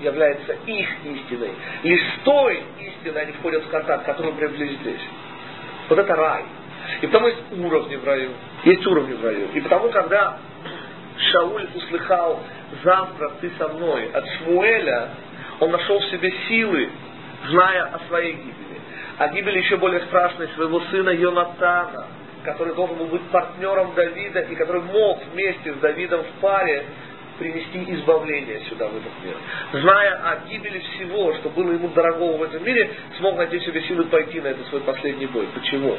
[0.00, 1.50] является их истиной.
[1.84, 5.00] Лишь с той истиной они входят в контакт, которую приобрели здесь.
[5.88, 6.42] Вот это рай.
[7.00, 8.30] И потому есть уровни в раю.
[8.64, 9.48] Есть уровни в раю.
[9.54, 10.38] И потому, когда
[11.30, 12.40] Шауль услыхал
[12.82, 15.10] «завтра ты со мной» от Шмуэля,
[15.60, 16.90] он нашел в себе силы,
[17.50, 18.80] зная о своей гибели.
[19.18, 22.08] О гибели еще более страшной своего сына Йонатана,
[22.44, 26.84] который должен был быть партнером Давида и который мог вместе с Давидом в паре
[27.38, 29.36] принести избавление сюда, в этот мир.
[29.72, 34.04] Зная о гибели всего, что было ему дорогого в этом мире, смог найти себе силы
[34.04, 35.48] пойти на этот свой последний бой.
[35.54, 35.96] Почему?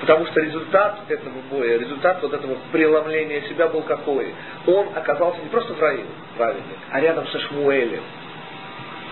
[0.00, 4.32] Потому что результат этого боя, результат вот этого преломления себя был какой?
[4.66, 8.02] Он оказался не просто в раю, праведник, а рядом со Шмуэлем.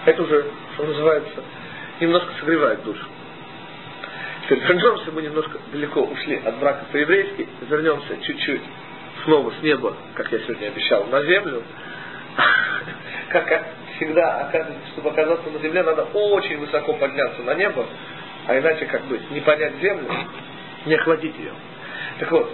[0.06, 1.42] Это уже, что называется,
[2.00, 3.04] немножко согревает душу.
[4.48, 8.62] Вернемся, мы немножко далеко ушли от брака по-еврейски, вернемся чуть-чуть
[9.24, 11.62] снова с неба, как я сегодня обещал, на землю,
[13.28, 14.50] как всегда,
[14.92, 17.86] чтобы оказаться на земле, надо очень высоко подняться на небо,
[18.46, 20.08] а иначе как бы не понять землю,
[20.86, 21.52] не охватить ее.
[22.18, 22.50] Так вот,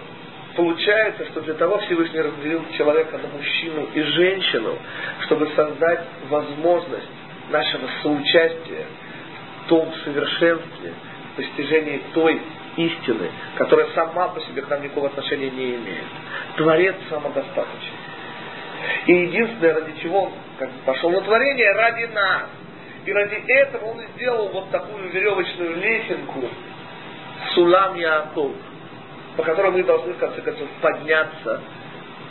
[0.57, 4.79] получается, что для того Всевышний разделил человека на мужчину и женщину,
[5.27, 7.11] чтобы создать возможность
[7.51, 8.87] нашего соучастия
[9.65, 10.93] в том совершенстве,
[11.37, 12.41] постижении той
[12.77, 16.05] истины, которая сама по себе к нам никакого отношения не имеет.
[16.57, 17.93] Творец самодостаточен.
[19.07, 22.43] И единственное, ради чего он как бы, пошел на творение, ради нас.
[23.07, 26.45] И ради этого он сделал вот такую веревочную лесенку,
[27.55, 28.53] Сулам Яаков,
[29.37, 31.61] по которой мы должны, в конце концов, подняться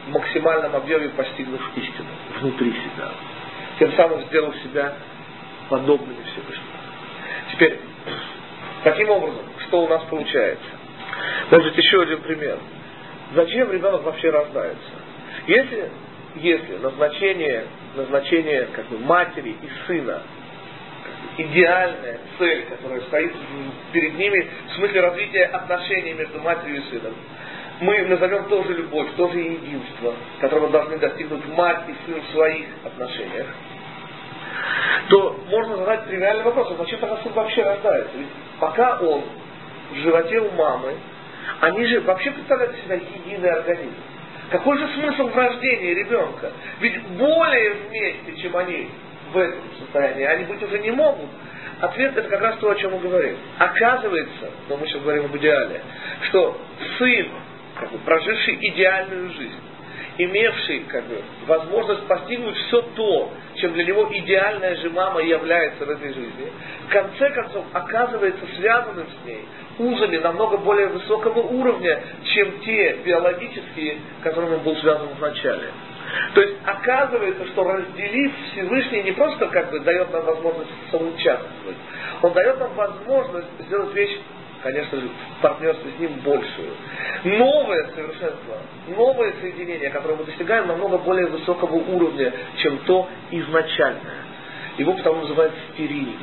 [0.08, 3.12] в максимальном объеме, постигнув истину внутри себя.
[3.80, 4.96] Тем самым сделав себя
[5.70, 6.68] подобными Всевышнему.
[7.52, 7.80] Теперь,
[8.84, 10.65] таким образом, что у нас получается?
[11.52, 12.58] Может еще один пример.
[13.36, 14.91] Зачем ребенок вообще рождается?
[15.48, 15.89] Если,
[16.36, 17.65] если назначение,
[17.96, 20.22] назначение как бы, матери и сына
[21.38, 23.34] идеальная цель, которая стоит
[23.91, 27.13] перед ними в смысле развития отношений между матерью и сыном.
[27.80, 33.48] Мы назовем тоже любовь, тоже единство, которого должны достигнуть мать и сын в своих отношениях.
[35.10, 38.17] То можно задать тривиальный вопрос, а зачем тогда сын вообще рождается?
[38.17, 38.28] Ведь
[38.60, 39.24] пока он
[39.91, 40.93] в животе у мамы,
[41.62, 43.96] они же вообще представляют себя единый организм.
[44.50, 46.52] Какой же смысл в рождении ребенка?
[46.80, 48.89] Ведь более вместе, чем они
[49.32, 51.30] в этом состоянии, они быть уже не могут.
[51.82, 53.36] Ответ это как раз то, о чем мы говорим.
[53.58, 55.82] Оказывается, но мы сейчас говорим об идеале,
[56.30, 56.58] что
[56.98, 57.28] сын,
[57.80, 59.60] как проживший идеальную жизнь,
[60.17, 65.89] имевший как бы, возможность постигнуть все то, чем для него идеальная же мама является в
[65.89, 66.52] этой жизни,
[66.88, 69.45] в конце концов оказывается связанным с ней
[69.80, 75.69] узами намного более высокого уровня, чем те биологические, которыми он был связан вначале.
[76.36, 81.78] То есть оказывается, что разделив Всевышний не просто как бы дает нам возможность соучаствовать,
[82.21, 84.19] он дает нам возможность сделать вещь,
[84.63, 86.73] конечно же, в партнерстве с ним большую.
[87.26, 94.23] Новое совершенство, новое соединение, которое мы достигаем намного более высокого уровня, чем то изначальное.
[94.78, 96.17] Его потому называют стерильным.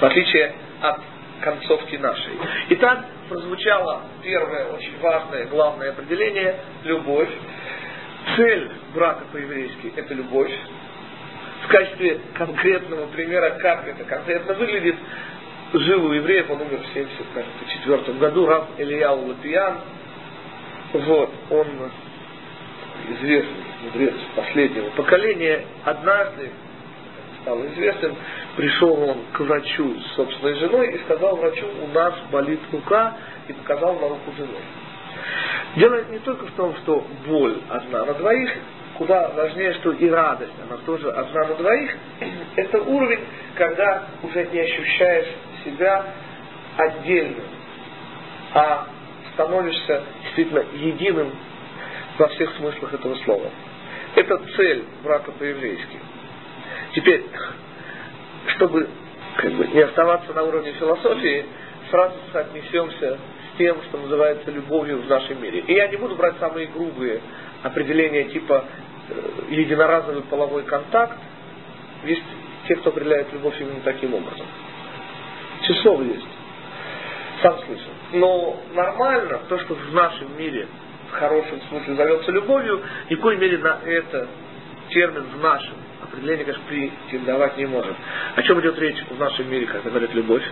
[0.00, 1.00] В отличие от
[1.40, 2.34] концовки нашей.
[2.70, 7.30] Итак, прозвучало первое очень важное, главное определение– любовь.
[8.36, 10.52] Цель брака по-еврейски– это любовь.
[11.64, 14.96] В качестве конкретного примера, как это конкретно выглядит,
[15.72, 19.78] жил у евреев, он умер в 1974 году, Раб Ильяу Лапиян.
[20.92, 21.66] Вот, он
[23.08, 26.50] известный мудрец последнего поколения, однажды
[27.40, 28.16] стал известным,
[28.56, 33.16] пришел он к врачу с собственной женой и сказал врачу, у нас болит рука,
[33.48, 34.58] и показал на руку жены.
[35.76, 38.50] Дело не только в том, что боль одна на двоих,
[38.98, 41.96] куда важнее, что и радость, она тоже одна на двоих.
[42.56, 43.20] Это уровень,
[43.56, 45.28] когда уже не ощущаешь
[45.64, 46.04] себя
[46.76, 47.44] отдельным,
[48.54, 48.86] а
[49.34, 51.32] становишься действительно единым
[52.18, 53.50] во всех смыслах этого слова.
[54.14, 55.98] Это цель брака по-еврейски.
[56.94, 57.24] Теперь,
[58.48, 58.88] чтобы
[59.36, 61.46] как бы, не оставаться на уровне философии,
[61.90, 63.18] сразу соотнесемся
[63.52, 65.60] с тем, что называется любовью в нашем мире.
[65.60, 67.20] И я не буду брать самые грубые
[67.62, 68.64] определения типа
[69.08, 69.14] э,
[69.50, 71.18] единоразовый половой контакт.
[72.04, 72.22] Есть
[72.68, 74.46] те, кто определяет любовь именно таким образом.
[75.72, 76.26] Число есть.
[77.42, 77.92] Сам слышал.
[78.12, 80.68] Но нормально, то, что в нашем мире
[81.08, 84.28] в хорошем смысле зовется любовью, в коей мере на это
[84.90, 87.94] термин в нашем определение, конечно, претендовать не может.
[88.36, 90.42] О чем идет речь в нашем мире, когда говорят любовь?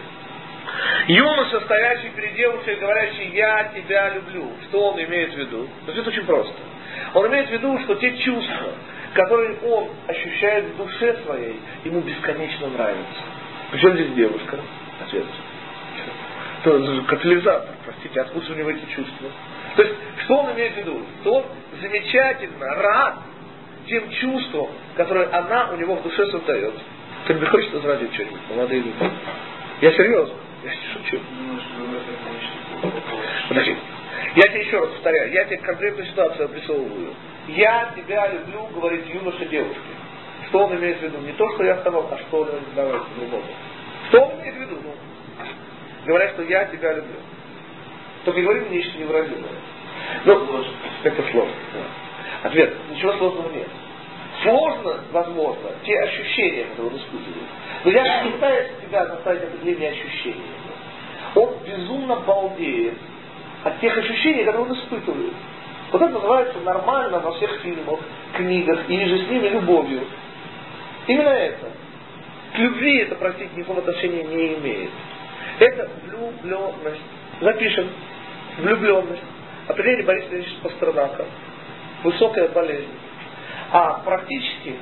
[1.08, 4.50] Юноша, стоящий перед девушкой, говорящий «я тебя люблю».
[4.68, 5.68] Что он имеет в виду?
[5.86, 6.54] Это очень просто.
[7.14, 8.72] Он имеет в виду, что те чувства,
[9.14, 13.22] которые он ощущает в душе своей, ему бесконечно нравятся.
[13.70, 14.58] Причем здесь девушка?
[15.00, 15.24] Ответ.
[16.64, 19.28] То катализатор, простите, откуда у него эти чувства?
[19.76, 21.02] То есть, что он имеет в виду?
[21.22, 21.44] Что он
[21.80, 23.14] замечательно рад
[23.86, 26.74] тем чувством, которое она у него в душе создает.
[27.24, 29.10] Кто-нибудь хочет возразить что-нибудь, молодые люди?
[29.80, 30.34] Я серьезно,
[30.64, 31.20] я шучу.
[33.48, 33.76] Подожди.
[34.36, 37.14] Я тебе еще раз повторяю, я тебе конкретную ситуацию обрисовываю.
[37.48, 39.80] Я тебя люблю, говорит юноша девушке.
[40.48, 41.18] Что он имеет в виду?
[41.18, 43.44] Не то, что я сказал, а что он имеет другому.
[44.10, 44.76] Что он имеет в виду?
[44.82, 44.92] Ну,
[46.04, 47.14] говорят, что я тебя люблю.
[48.24, 49.52] Только говори мне нечто невыразимое.
[50.24, 50.64] Ну,
[51.04, 51.54] это сложно.
[52.42, 52.74] Ответ.
[52.90, 53.68] Ничего сложного нет.
[54.42, 57.48] Сложно, возможно, те ощущения, которые он испытывает.
[57.84, 60.42] Но я не пытаюсь себя заставить определение ощущений.
[61.36, 62.94] Он безумно балдеет
[63.62, 65.32] от тех ощущений, которые он испытывает.
[65.92, 68.00] Вот это называется нормально во всех фильмах,
[68.34, 70.02] книгах, или же с ними любовью.
[71.06, 71.70] Именно это.
[72.54, 74.90] К любви это, простите, никакого отношения не имеет.
[75.58, 77.00] Это влюбленность.
[77.40, 77.88] Запишем.
[78.58, 79.22] Влюбленность.
[79.68, 81.24] Определение Бориса Ильича Пастернака
[82.02, 82.88] высокая болезнь.
[83.72, 84.76] А практически,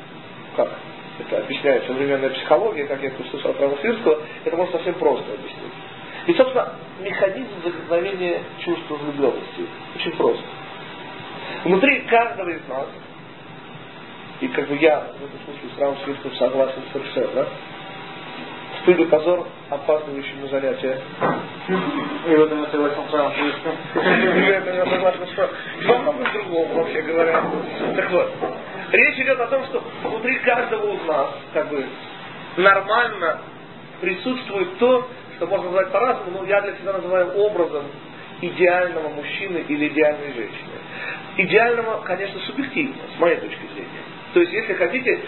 [0.57, 0.71] как
[1.19, 5.73] это объясняет современная психология, как я это услышал от Равосвирского, это можно совсем просто объяснить.
[6.27, 10.41] И, собственно, механизм возникновения чувства влюбленности очень прост.
[11.65, 12.87] Внутри каждого из нас,
[14.41, 17.47] и как бы я в этом смысле с Равосвирским согласен совершенно,
[18.83, 21.01] стыд и позор, опаздывающий на занятия.
[22.27, 23.35] И в этом я согласен с вами.
[23.37, 25.51] И в этом я согласен с вами.
[25.87, 27.43] Во многом другом, вообще говоря.
[27.97, 28.33] Так вот,
[28.93, 31.85] речь идет о том, что внутри каждого из нас, как бы,
[32.57, 33.41] нормально
[34.01, 37.85] присутствует то, что можно назвать по-разному, но я для себя называю образом
[38.41, 40.71] идеального мужчины или идеальной женщины.
[41.37, 44.08] Идеального, конечно, субъективно, с моей точки зрения.
[44.39, 45.21] То есть, если хотите,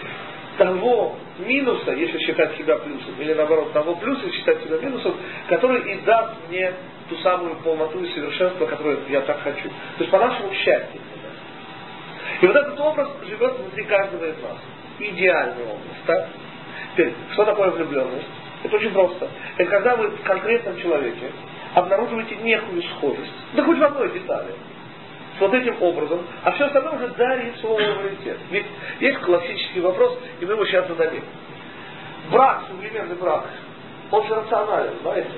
[0.56, 5.16] того минуса, если считать себя плюсом, или наоборот, того плюса, считать себя минусом,
[5.48, 6.72] который и даст мне
[7.08, 9.68] ту самую полноту и совершенство, которое я так хочу.
[9.68, 11.00] То есть по нашему счастью.
[12.40, 14.58] И вот этот образ живет внутри каждого из нас.
[15.00, 15.96] Идеальный образ.
[16.06, 16.28] Так?
[16.92, 18.28] Теперь, что такое влюбленность?
[18.62, 19.28] Это очень просто.
[19.56, 21.32] Это когда вы в конкретном человеке
[21.74, 24.54] обнаруживаете некую схожесть, да хоть в одной детали,
[25.40, 28.38] вот этим образом, а все остальное уже дарит авторитет.
[28.50, 28.66] Ведь
[29.00, 31.24] есть классический вопрос, и мы его сейчас зададим.
[32.30, 33.46] Брак, современный брак,
[34.10, 35.30] он же рационален, знаете?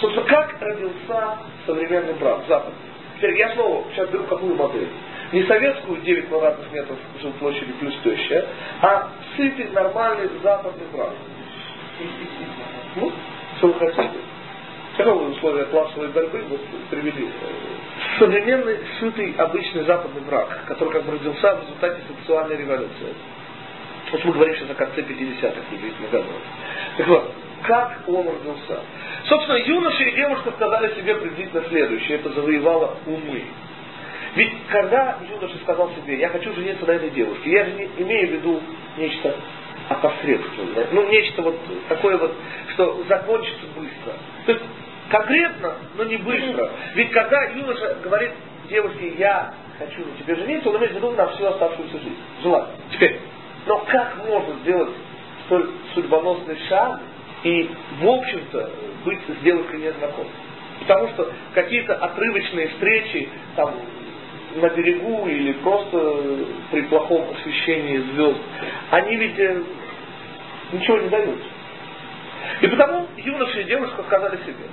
[0.00, 2.74] Собственно, как родился современный брак, западный?
[3.16, 4.88] Теперь я снова сейчас беру какую модель?
[5.32, 8.46] Не советскую 9 квадратных метров жилплощади плюс теща,
[8.82, 11.12] а сытый, нормальный западный брак.
[12.96, 13.12] Ну,
[13.58, 14.18] что вы хотите?
[14.96, 16.58] Каковы условия классовой борьбы вы
[16.90, 17.28] привели?
[18.20, 23.14] Современный, сытый, обычный западный брак, который как бы родился в результате сексуальной революции.
[24.12, 26.42] Вот мы говорим сейчас о конце 50-х, приблизительно годов.
[26.98, 28.80] Так вот, как он родился?
[29.26, 32.18] Собственно, юноша и девушка сказали себе приблизительно следующее.
[32.18, 33.42] Это завоевало умы.
[34.34, 38.28] Ведь когда юноша сказал себе, я хочу жениться на этой девушке, я же не имею
[38.28, 38.60] в виду
[38.96, 39.34] нечто
[39.88, 41.56] опосредственное, ну нечто вот
[41.88, 42.32] такое вот,
[42.74, 44.12] что закончится быстро.
[44.46, 44.64] То есть
[45.10, 46.70] конкретно, но не быстро.
[46.94, 48.30] Ведь когда юноша говорит
[48.68, 52.16] девушке, я хочу на тебе жениться, он имеет в виду на всю оставшуюся жизнь.
[52.42, 52.76] Желательно.
[52.92, 53.20] Теперь,
[53.66, 54.90] но как можно сделать
[55.46, 57.00] столь судьбоносный шаг
[57.42, 58.70] и, в общем-то,
[59.04, 60.32] быть с девушкой незнакомым?
[60.80, 63.74] Потому что какие-то отрывочные встречи, там,
[64.56, 66.16] на берегу или просто
[66.70, 68.40] при плохом освещении звезд,
[68.90, 69.62] они ведь э,
[70.72, 71.40] ничего не дают.
[72.60, 74.66] И потому юноша и девушка сказали себе,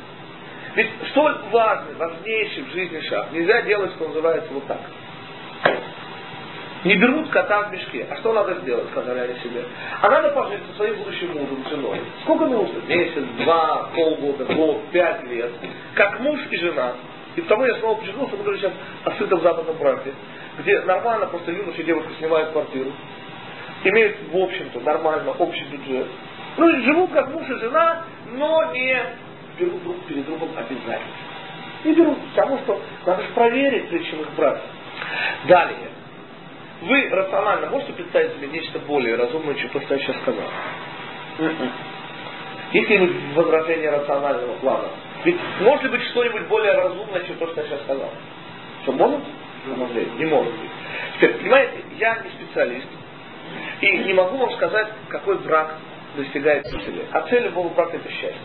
[0.78, 4.78] ведь столь важный, важнейший в жизни шаг нельзя делать, что называется, вот так.
[6.84, 8.05] Не берут кота в мешке.
[8.07, 9.63] А что надо сделать, сказали они себе?
[9.99, 11.99] А надо пожить со своим будущим мужем, женой.
[12.21, 12.80] Сколько нужно?
[12.88, 15.51] Месяц, два, полгода, год, пять лет.
[15.95, 16.93] Как муж и жена.
[17.36, 18.73] И потому я снова подчеркнулся, мы говорим сейчас
[19.03, 20.13] о сытом западном браке,
[20.59, 22.91] где нормально просто юноша и девушка снимают квартиру,
[23.84, 26.05] имеют, в общем-то, нормально общий бюджет.
[26.57, 29.26] Ну живут как муж и жена, но не
[29.58, 30.97] берут друг перед другом обязательства.
[31.84, 34.62] Не берут, потому что надо же проверить, прежде чем их брать.
[35.47, 35.89] Далее.
[36.82, 40.45] Вы рационально можете представить себе нечто более разумное, чем то, что я сейчас сказал?
[42.72, 44.89] Есть ли возражение рационального плана?
[45.24, 48.12] Ведь может ли быть что-нибудь более разумное, чем то, что я сейчас сказал?
[48.84, 49.22] Что может?
[50.18, 50.70] Не может быть.
[51.16, 52.88] Теперь, понимаете, я не специалист.
[53.82, 55.76] И не могу вам сказать, какой брак
[56.16, 57.05] достигает цели.
[57.12, 58.38] А цель любого брака это счастье.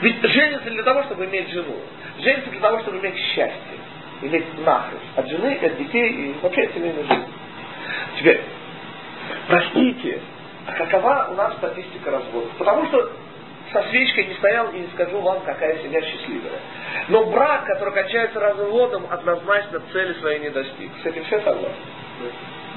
[0.00, 1.76] Ведь женится для того, чтобы иметь жену.
[2.18, 3.78] Женится для того, чтобы иметь счастье.
[4.22, 5.02] Иметь нахрест.
[5.16, 7.28] От жены, от детей и вообще от семейной жизни.
[8.18, 8.40] Теперь,
[9.48, 10.20] простите,
[10.66, 12.50] а какова у нас статистика разводов?
[12.58, 13.12] Потому что
[13.72, 16.60] со свечкой не стоял и не скажу вам, какая семья счастливая.
[17.08, 20.90] Но брак, который кончается разводом, однозначно цели своей не достиг.
[21.02, 21.76] С этим все согласны?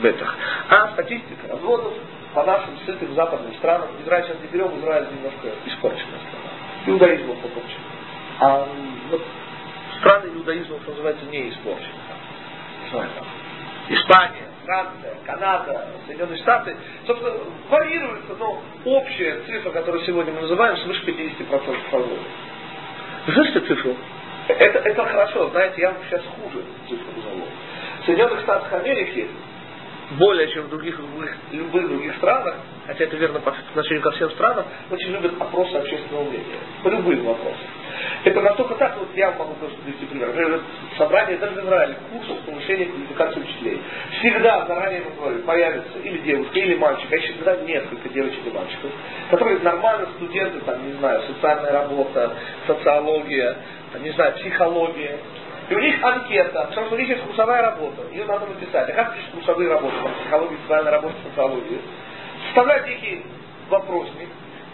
[0.01, 0.35] Бетах.
[0.69, 1.93] А статистика разводов
[2.33, 6.42] по нашим сытым западным странам, Израиль сейчас не берем, Израиль немножко испорченная страна.
[6.85, 7.79] Иудаизмом покончен.
[8.39, 8.67] А
[9.09, 9.21] вот
[9.99, 11.93] страны иудаизма, что называется, не испорчены.
[13.89, 16.75] Испания, Франция, Канада, Соединенные Штаты,
[17.05, 17.33] собственно,
[17.69, 22.19] варьируется, но общая цифра, которую сегодня мы называем, свыше 50% разводов.
[23.27, 23.95] Вы слышите цифру?
[24.47, 27.45] Это, это хорошо, знаете, я вам сейчас хуже цифру назову.
[28.01, 29.27] В Соединенных Штатах Америки
[30.11, 32.55] более чем в других любых, любых других странах,
[32.87, 36.59] хотя это верно по отношению ко всем странам, очень любят опросы общественного мнения.
[36.83, 37.67] По любым вопросам.
[38.23, 40.29] Это настолько так, вот я могу просто привести пример.
[40.29, 40.61] Например,
[40.97, 43.81] собрание даже в Израиле курсов повышения квалификации учителей.
[44.19, 48.51] Всегда, заранее мы говорим, появится или девушка, или мальчик, а еще всегда несколько девочек и
[48.51, 48.91] мальчиков,
[49.29, 52.33] которые нормально студенты, там, не знаю, социальная работа,
[52.67, 53.57] социология,
[53.91, 55.19] там, не знаю, психология,
[55.69, 58.03] и у них анкета, потому что у них есть курсовая работа.
[58.11, 58.89] Ее надо написать.
[58.89, 59.95] А как пишут курсовые работы?
[60.03, 61.79] Там, психология, социальная работа, социология.
[62.53, 63.25] Составляют некий
[63.69, 64.29] вопросник.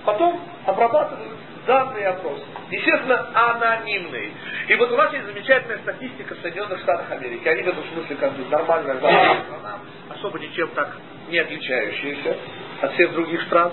[0.05, 2.43] Потом обрабатывают данные опросы.
[2.71, 4.32] Естественно, анонимные.
[4.67, 7.47] И вот у нас есть замечательная статистика в Соединенных Штатах Америки.
[7.47, 10.97] Они в этом смысле как бы нормальная страна, особо ничем так
[11.30, 12.38] не отличающаяся
[12.82, 13.71] от всех других стран.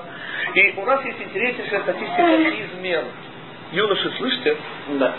[0.55, 3.05] И у нас есть интереснейшая статистика измен.
[3.73, 4.57] Юноши, слышите?
[4.99, 5.15] Да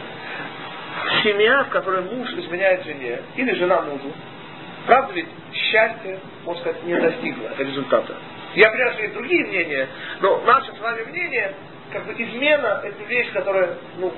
[1.23, 4.11] семья, в которой муж изменяет жене, или жена мужу,
[4.85, 8.15] правда ведь счастье, можно сказать, не достигло результата.
[8.58, 9.88] Я понимаю, что есть другие мнения,
[10.20, 11.53] но наше с вами мнение,
[11.91, 14.12] как бы измена, это вещь, которая, ну,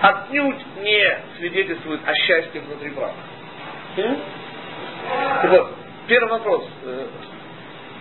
[0.00, 3.12] отнюдь не свидетельствует о счастье внутри брака.
[5.42, 5.74] Так вот,
[6.08, 6.66] первый вопрос.
[6.84, 7.06] Э,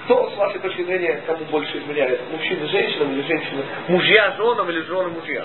[0.06, 2.22] кто, с вашей точки зрения, кому больше изменяет?
[2.32, 3.64] Мужчины женщинам или женщины?
[3.89, 5.43] Мужья женам или жены мужья?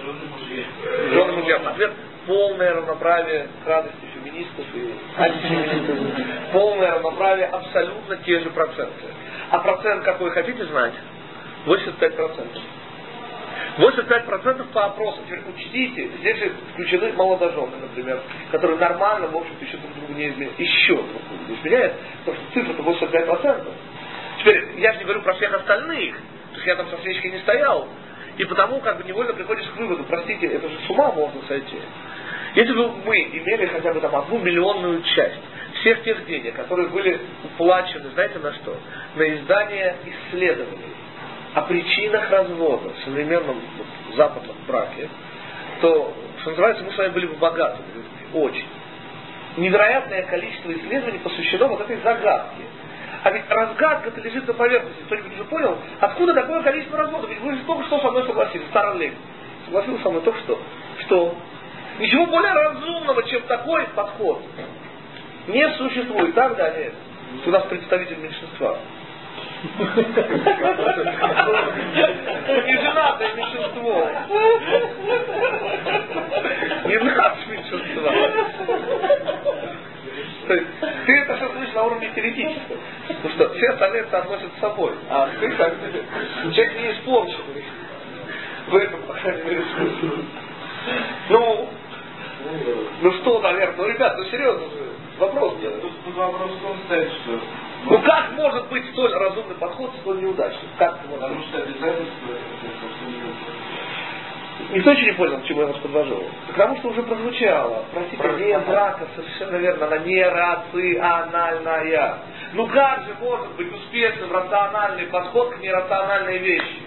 [1.10, 1.56] Жены мужья.
[1.56, 1.92] Ответ
[2.28, 5.98] полное равноправие к радости феминистов и антифеминистов.
[6.52, 9.06] Полное равноправие, абсолютно те же проценты.
[9.50, 10.94] А процент какой хотите знать?
[11.66, 12.60] 85%.
[13.78, 15.24] 85% по опросам.
[15.26, 18.20] Теперь учтите, здесь же включены молодожены, например,
[18.50, 20.58] которые нормально, в общем-то, еще друг другу не изменяют.
[20.58, 21.94] Еще друг другу не изменяют,
[22.24, 23.72] потому что цифра-то 85%.
[24.40, 27.38] Теперь, я же не говорю про всех остальных, то есть я там со свечкой не
[27.38, 27.88] стоял,
[28.36, 31.76] и потому как бы невольно приходишь к выводу, простите, это же с ума можно сойти.
[32.54, 35.40] Если бы мы имели хотя бы там одну миллионную часть
[35.80, 38.76] всех тех денег, которые были уплачены, знаете на что?
[39.16, 40.94] На издание исследований
[41.54, 45.08] о причинах развода в современном вот, западном браке,
[45.80, 48.10] то, что называется, мы с вами были бы богатыми людьми.
[48.34, 48.66] очень.
[49.56, 52.62] Невероятное количество исследований посвящено вот этой загадке.
[53.24, 55.02] А ведь разгадка-то лежит на поверхности.
[55.06, 57.28] Кто-нибудь уже понял, откуда такое количество разводов?
[57.30, 59.14] Ведь вы же только что со мной согласились, старый Лейн.
[59.64, 60.60] Согласился со мной только что.
[61.06, 61.34] Что?
[61.98, 64.40] Ничего более разумного, чем такой подход,
[65.48, 66.34] не существует.
[66.34, 66.92] Так, да, нет.
[67.44, 68.78] У нас представитель меньшинства.
[72.66, 74.08] Неженатое меньшинство.
[76.84, 78.10] Не наше меньшинство.
[80.46, 80.66] То есть
[81.06, 82.78] ты это все слышишь на уровне теоретического.
[83.08, 84.92] Потому что все остальные это относят с собой.
[85.10, 85.74] А ты как
[86.54, 87.64] человек не испорченный.
[88.68, 90.10] В этом, по крайней мере, смысле.
[91.30, 91.68] Ну,
[93.02, 95.82] ну что, наверное, ну, ребят, ну серьезно же, вопрос делать.
[96.04, 97.38] Тут вопрос в том стоит, что
[97.84, 100.68] ну как может быть столь разумный подход, столь неудачный?
[100.78, 102.34] Как это Потому что обязательства
[104.70, 106.20] Никто еще не понял, к чему я вас подвожу.
[106.48, 107.84] Потому что уже прозвучало.
[107.92, 112.18] Простите, не брака, совершенно верно, она нерациональная.
[112.54, 116.82] Ну как же может быть успешным рациональный подход к нерациональной вещи?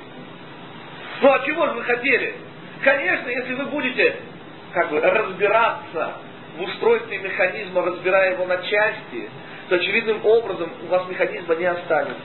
[1.22, 2.36] Ну а чего же вы хотели?
[2.84, 4.16] Конечно, если вы будете
[4.74, 6.14] как бы разбираться
[6.58, 9.30] в устройстве механизма, разбирая его на части,
[9.70, 12.22] то очевидным образом у вас механизма не останется.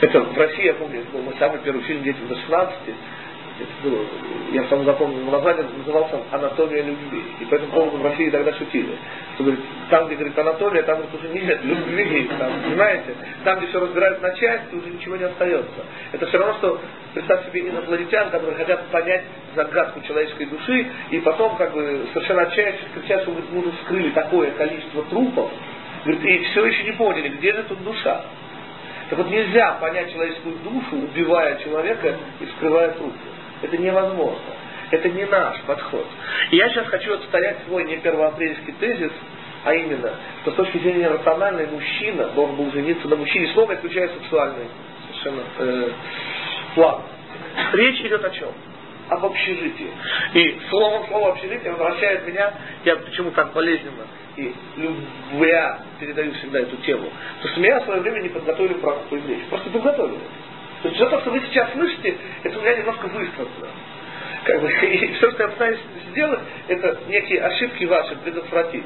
[0.00, 2.70] Это в России, я помню, это был мой самый первый фильм «Детям до 16».
[3.56, 4.04] Это было,
[4.50, 7.22] я сам запомнил название, назывался «Анатомия любви».
[7.38, 8.96] И по этому поводу в России тогда шутили.
[9.34, 12.28] Что говорит, там, где говорит анатомия, там говорит, уже нет любви.
[12.36, 13.14] Там, понимаете?
[13.44, 15.84] Там, где все разбирают на части, уже ничего не остается.
[16.10, 16.80] Это все равно, что
[17.12, 19.22] представь себе инопланетян, которые хотят понять
[19.54, 24.50] загадку человеческой души, и потом, как бы, совершенно отчаявшись, кричат, что мы уже вскрыли такое
[24.50, 25.50] количество трупов,
[26.04, 28.26] Говорит, и все еще не поняли, где же тут душа.
[29.08, 33.16] Так вот нельзя понять человеческую душу, убивая человека и скрывая трупы.
[33.64, 34.38] Это невозможно.
[34.90, 36.06] Это не наш подход.
[36.50, 39.12] И я сейчас хочу отстоять свой не первоапрельский тезис,
[39.64, 40.10] а именно,
[40.42, 44.66] что с точки зрения рациональной мужчина должен был жениться на мужчине, снова исключая сексуальный
[45.08, 45.90] совершенно э,
[46.74, 47.00] план.
[47.72, 48.50] Речь идет о чем?
[49.08, 49.90] Об общежитии.
[50.34, 52.52] И слово слово общежитие возвращает меня,
[52.84, 54.04] я почему так болезненно
[54.36, 54.52] и
[55.32, 57.08] я передаю всегда эту тему,
[57.42, 59.16] то что меня в свое время не подготовили к браку по.
[59.50, 60.18] Просто подготовили.
[60.84, 63.68] То есть все то, что вы сейчас слышите, это у меня немножко выстроено.
[64.44, 65.78] Как бы, и все, что я пытаюсь
[66.10, 68.84] сделать, это некие ошибки ваши предотвратить.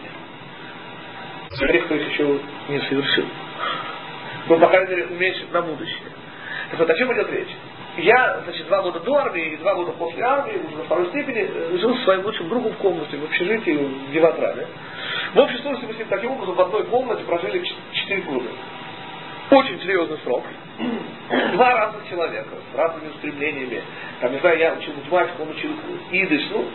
[1.59, 2.39] Тех, кто их еще
[2.69, 3.25] не совершил.
[4.47, 5.99] Но, по крайней мере, уменьшить на будущее.
[6.71, 7.57] Так вот, о чем идет речь?
[7.97, 11.51] Я, значит, два года до армии и два года после армии, уже на второй степени,
[11.53, 14.69] э, жил с своим лучшим другом в комнате, в общежитии в Деватраве.
[15.35, 17.61] В общей сложности мы с ним таким образом в одной комнате прожили
[17.93, 18.51] 4 года.
[19.51, 20.45] Очень серьезный срок.
[21.53, 23.83] Два разных человека с разными устремлениями.
[24.21, 25.71] Там, не знаю, я учил математику, он учил
[26.13, 26.69] идыш, ну,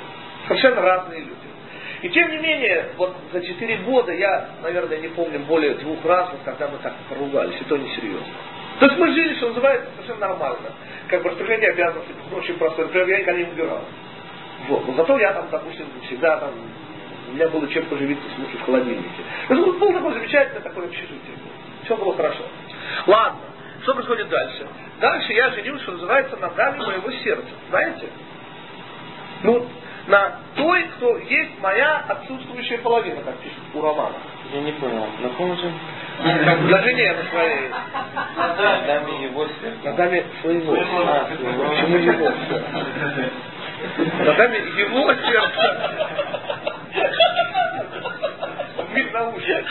[0.48, 1.54] совершенно разные люди.
[2.02, 6.30] И тем не менее, вот за четыре года я, наверное, не помню более двух раз,
[6.32, 8.28] вот, когда мы так поругались, и то не серьезно.
[8.80, 10.72] То есть мы жили, что называется, совершенно нормально.
[11.08, 12.88] Как бы распределение обязанностей очень простое.
[12.88, 13.82] Например, я никогда не убирал.
[14.68, 14.88] Вот.
[14.88, 16.52] Но зато я там, допустим, всегда там,
[17.30, 19.24] у меня было чем поживиться, в смысле, в холодильнике.
[19.48, 21.38] Это было такое замечательное такое общежитие.
[21.86, 22.44] Все было хорошо.
[23.08, 23.40] Ладно,
[23.84, 24.68] что происходит дальше?
[25.00, 27.50] Дальше я женился, что называется, на даме моего сердца.
[27.70, 28.08] Знаете?
[29.44, 29.68] Ну,
[30.08, 34.16] на той, кто есть моя отсутствующая половина, как пишет у Романа.
[34.52, 35.72] Я не понял, на ком же?
[36.20, 37.70] На жене на своей.
[37.70, 39.80] На даме его сердца.
[39.84, 40.74] На даме своего.
[40.74, 42.32] А, Почему его?
[44.24, 45.98] На даме его сердца.
[48.94, 49.66] Мир на уши.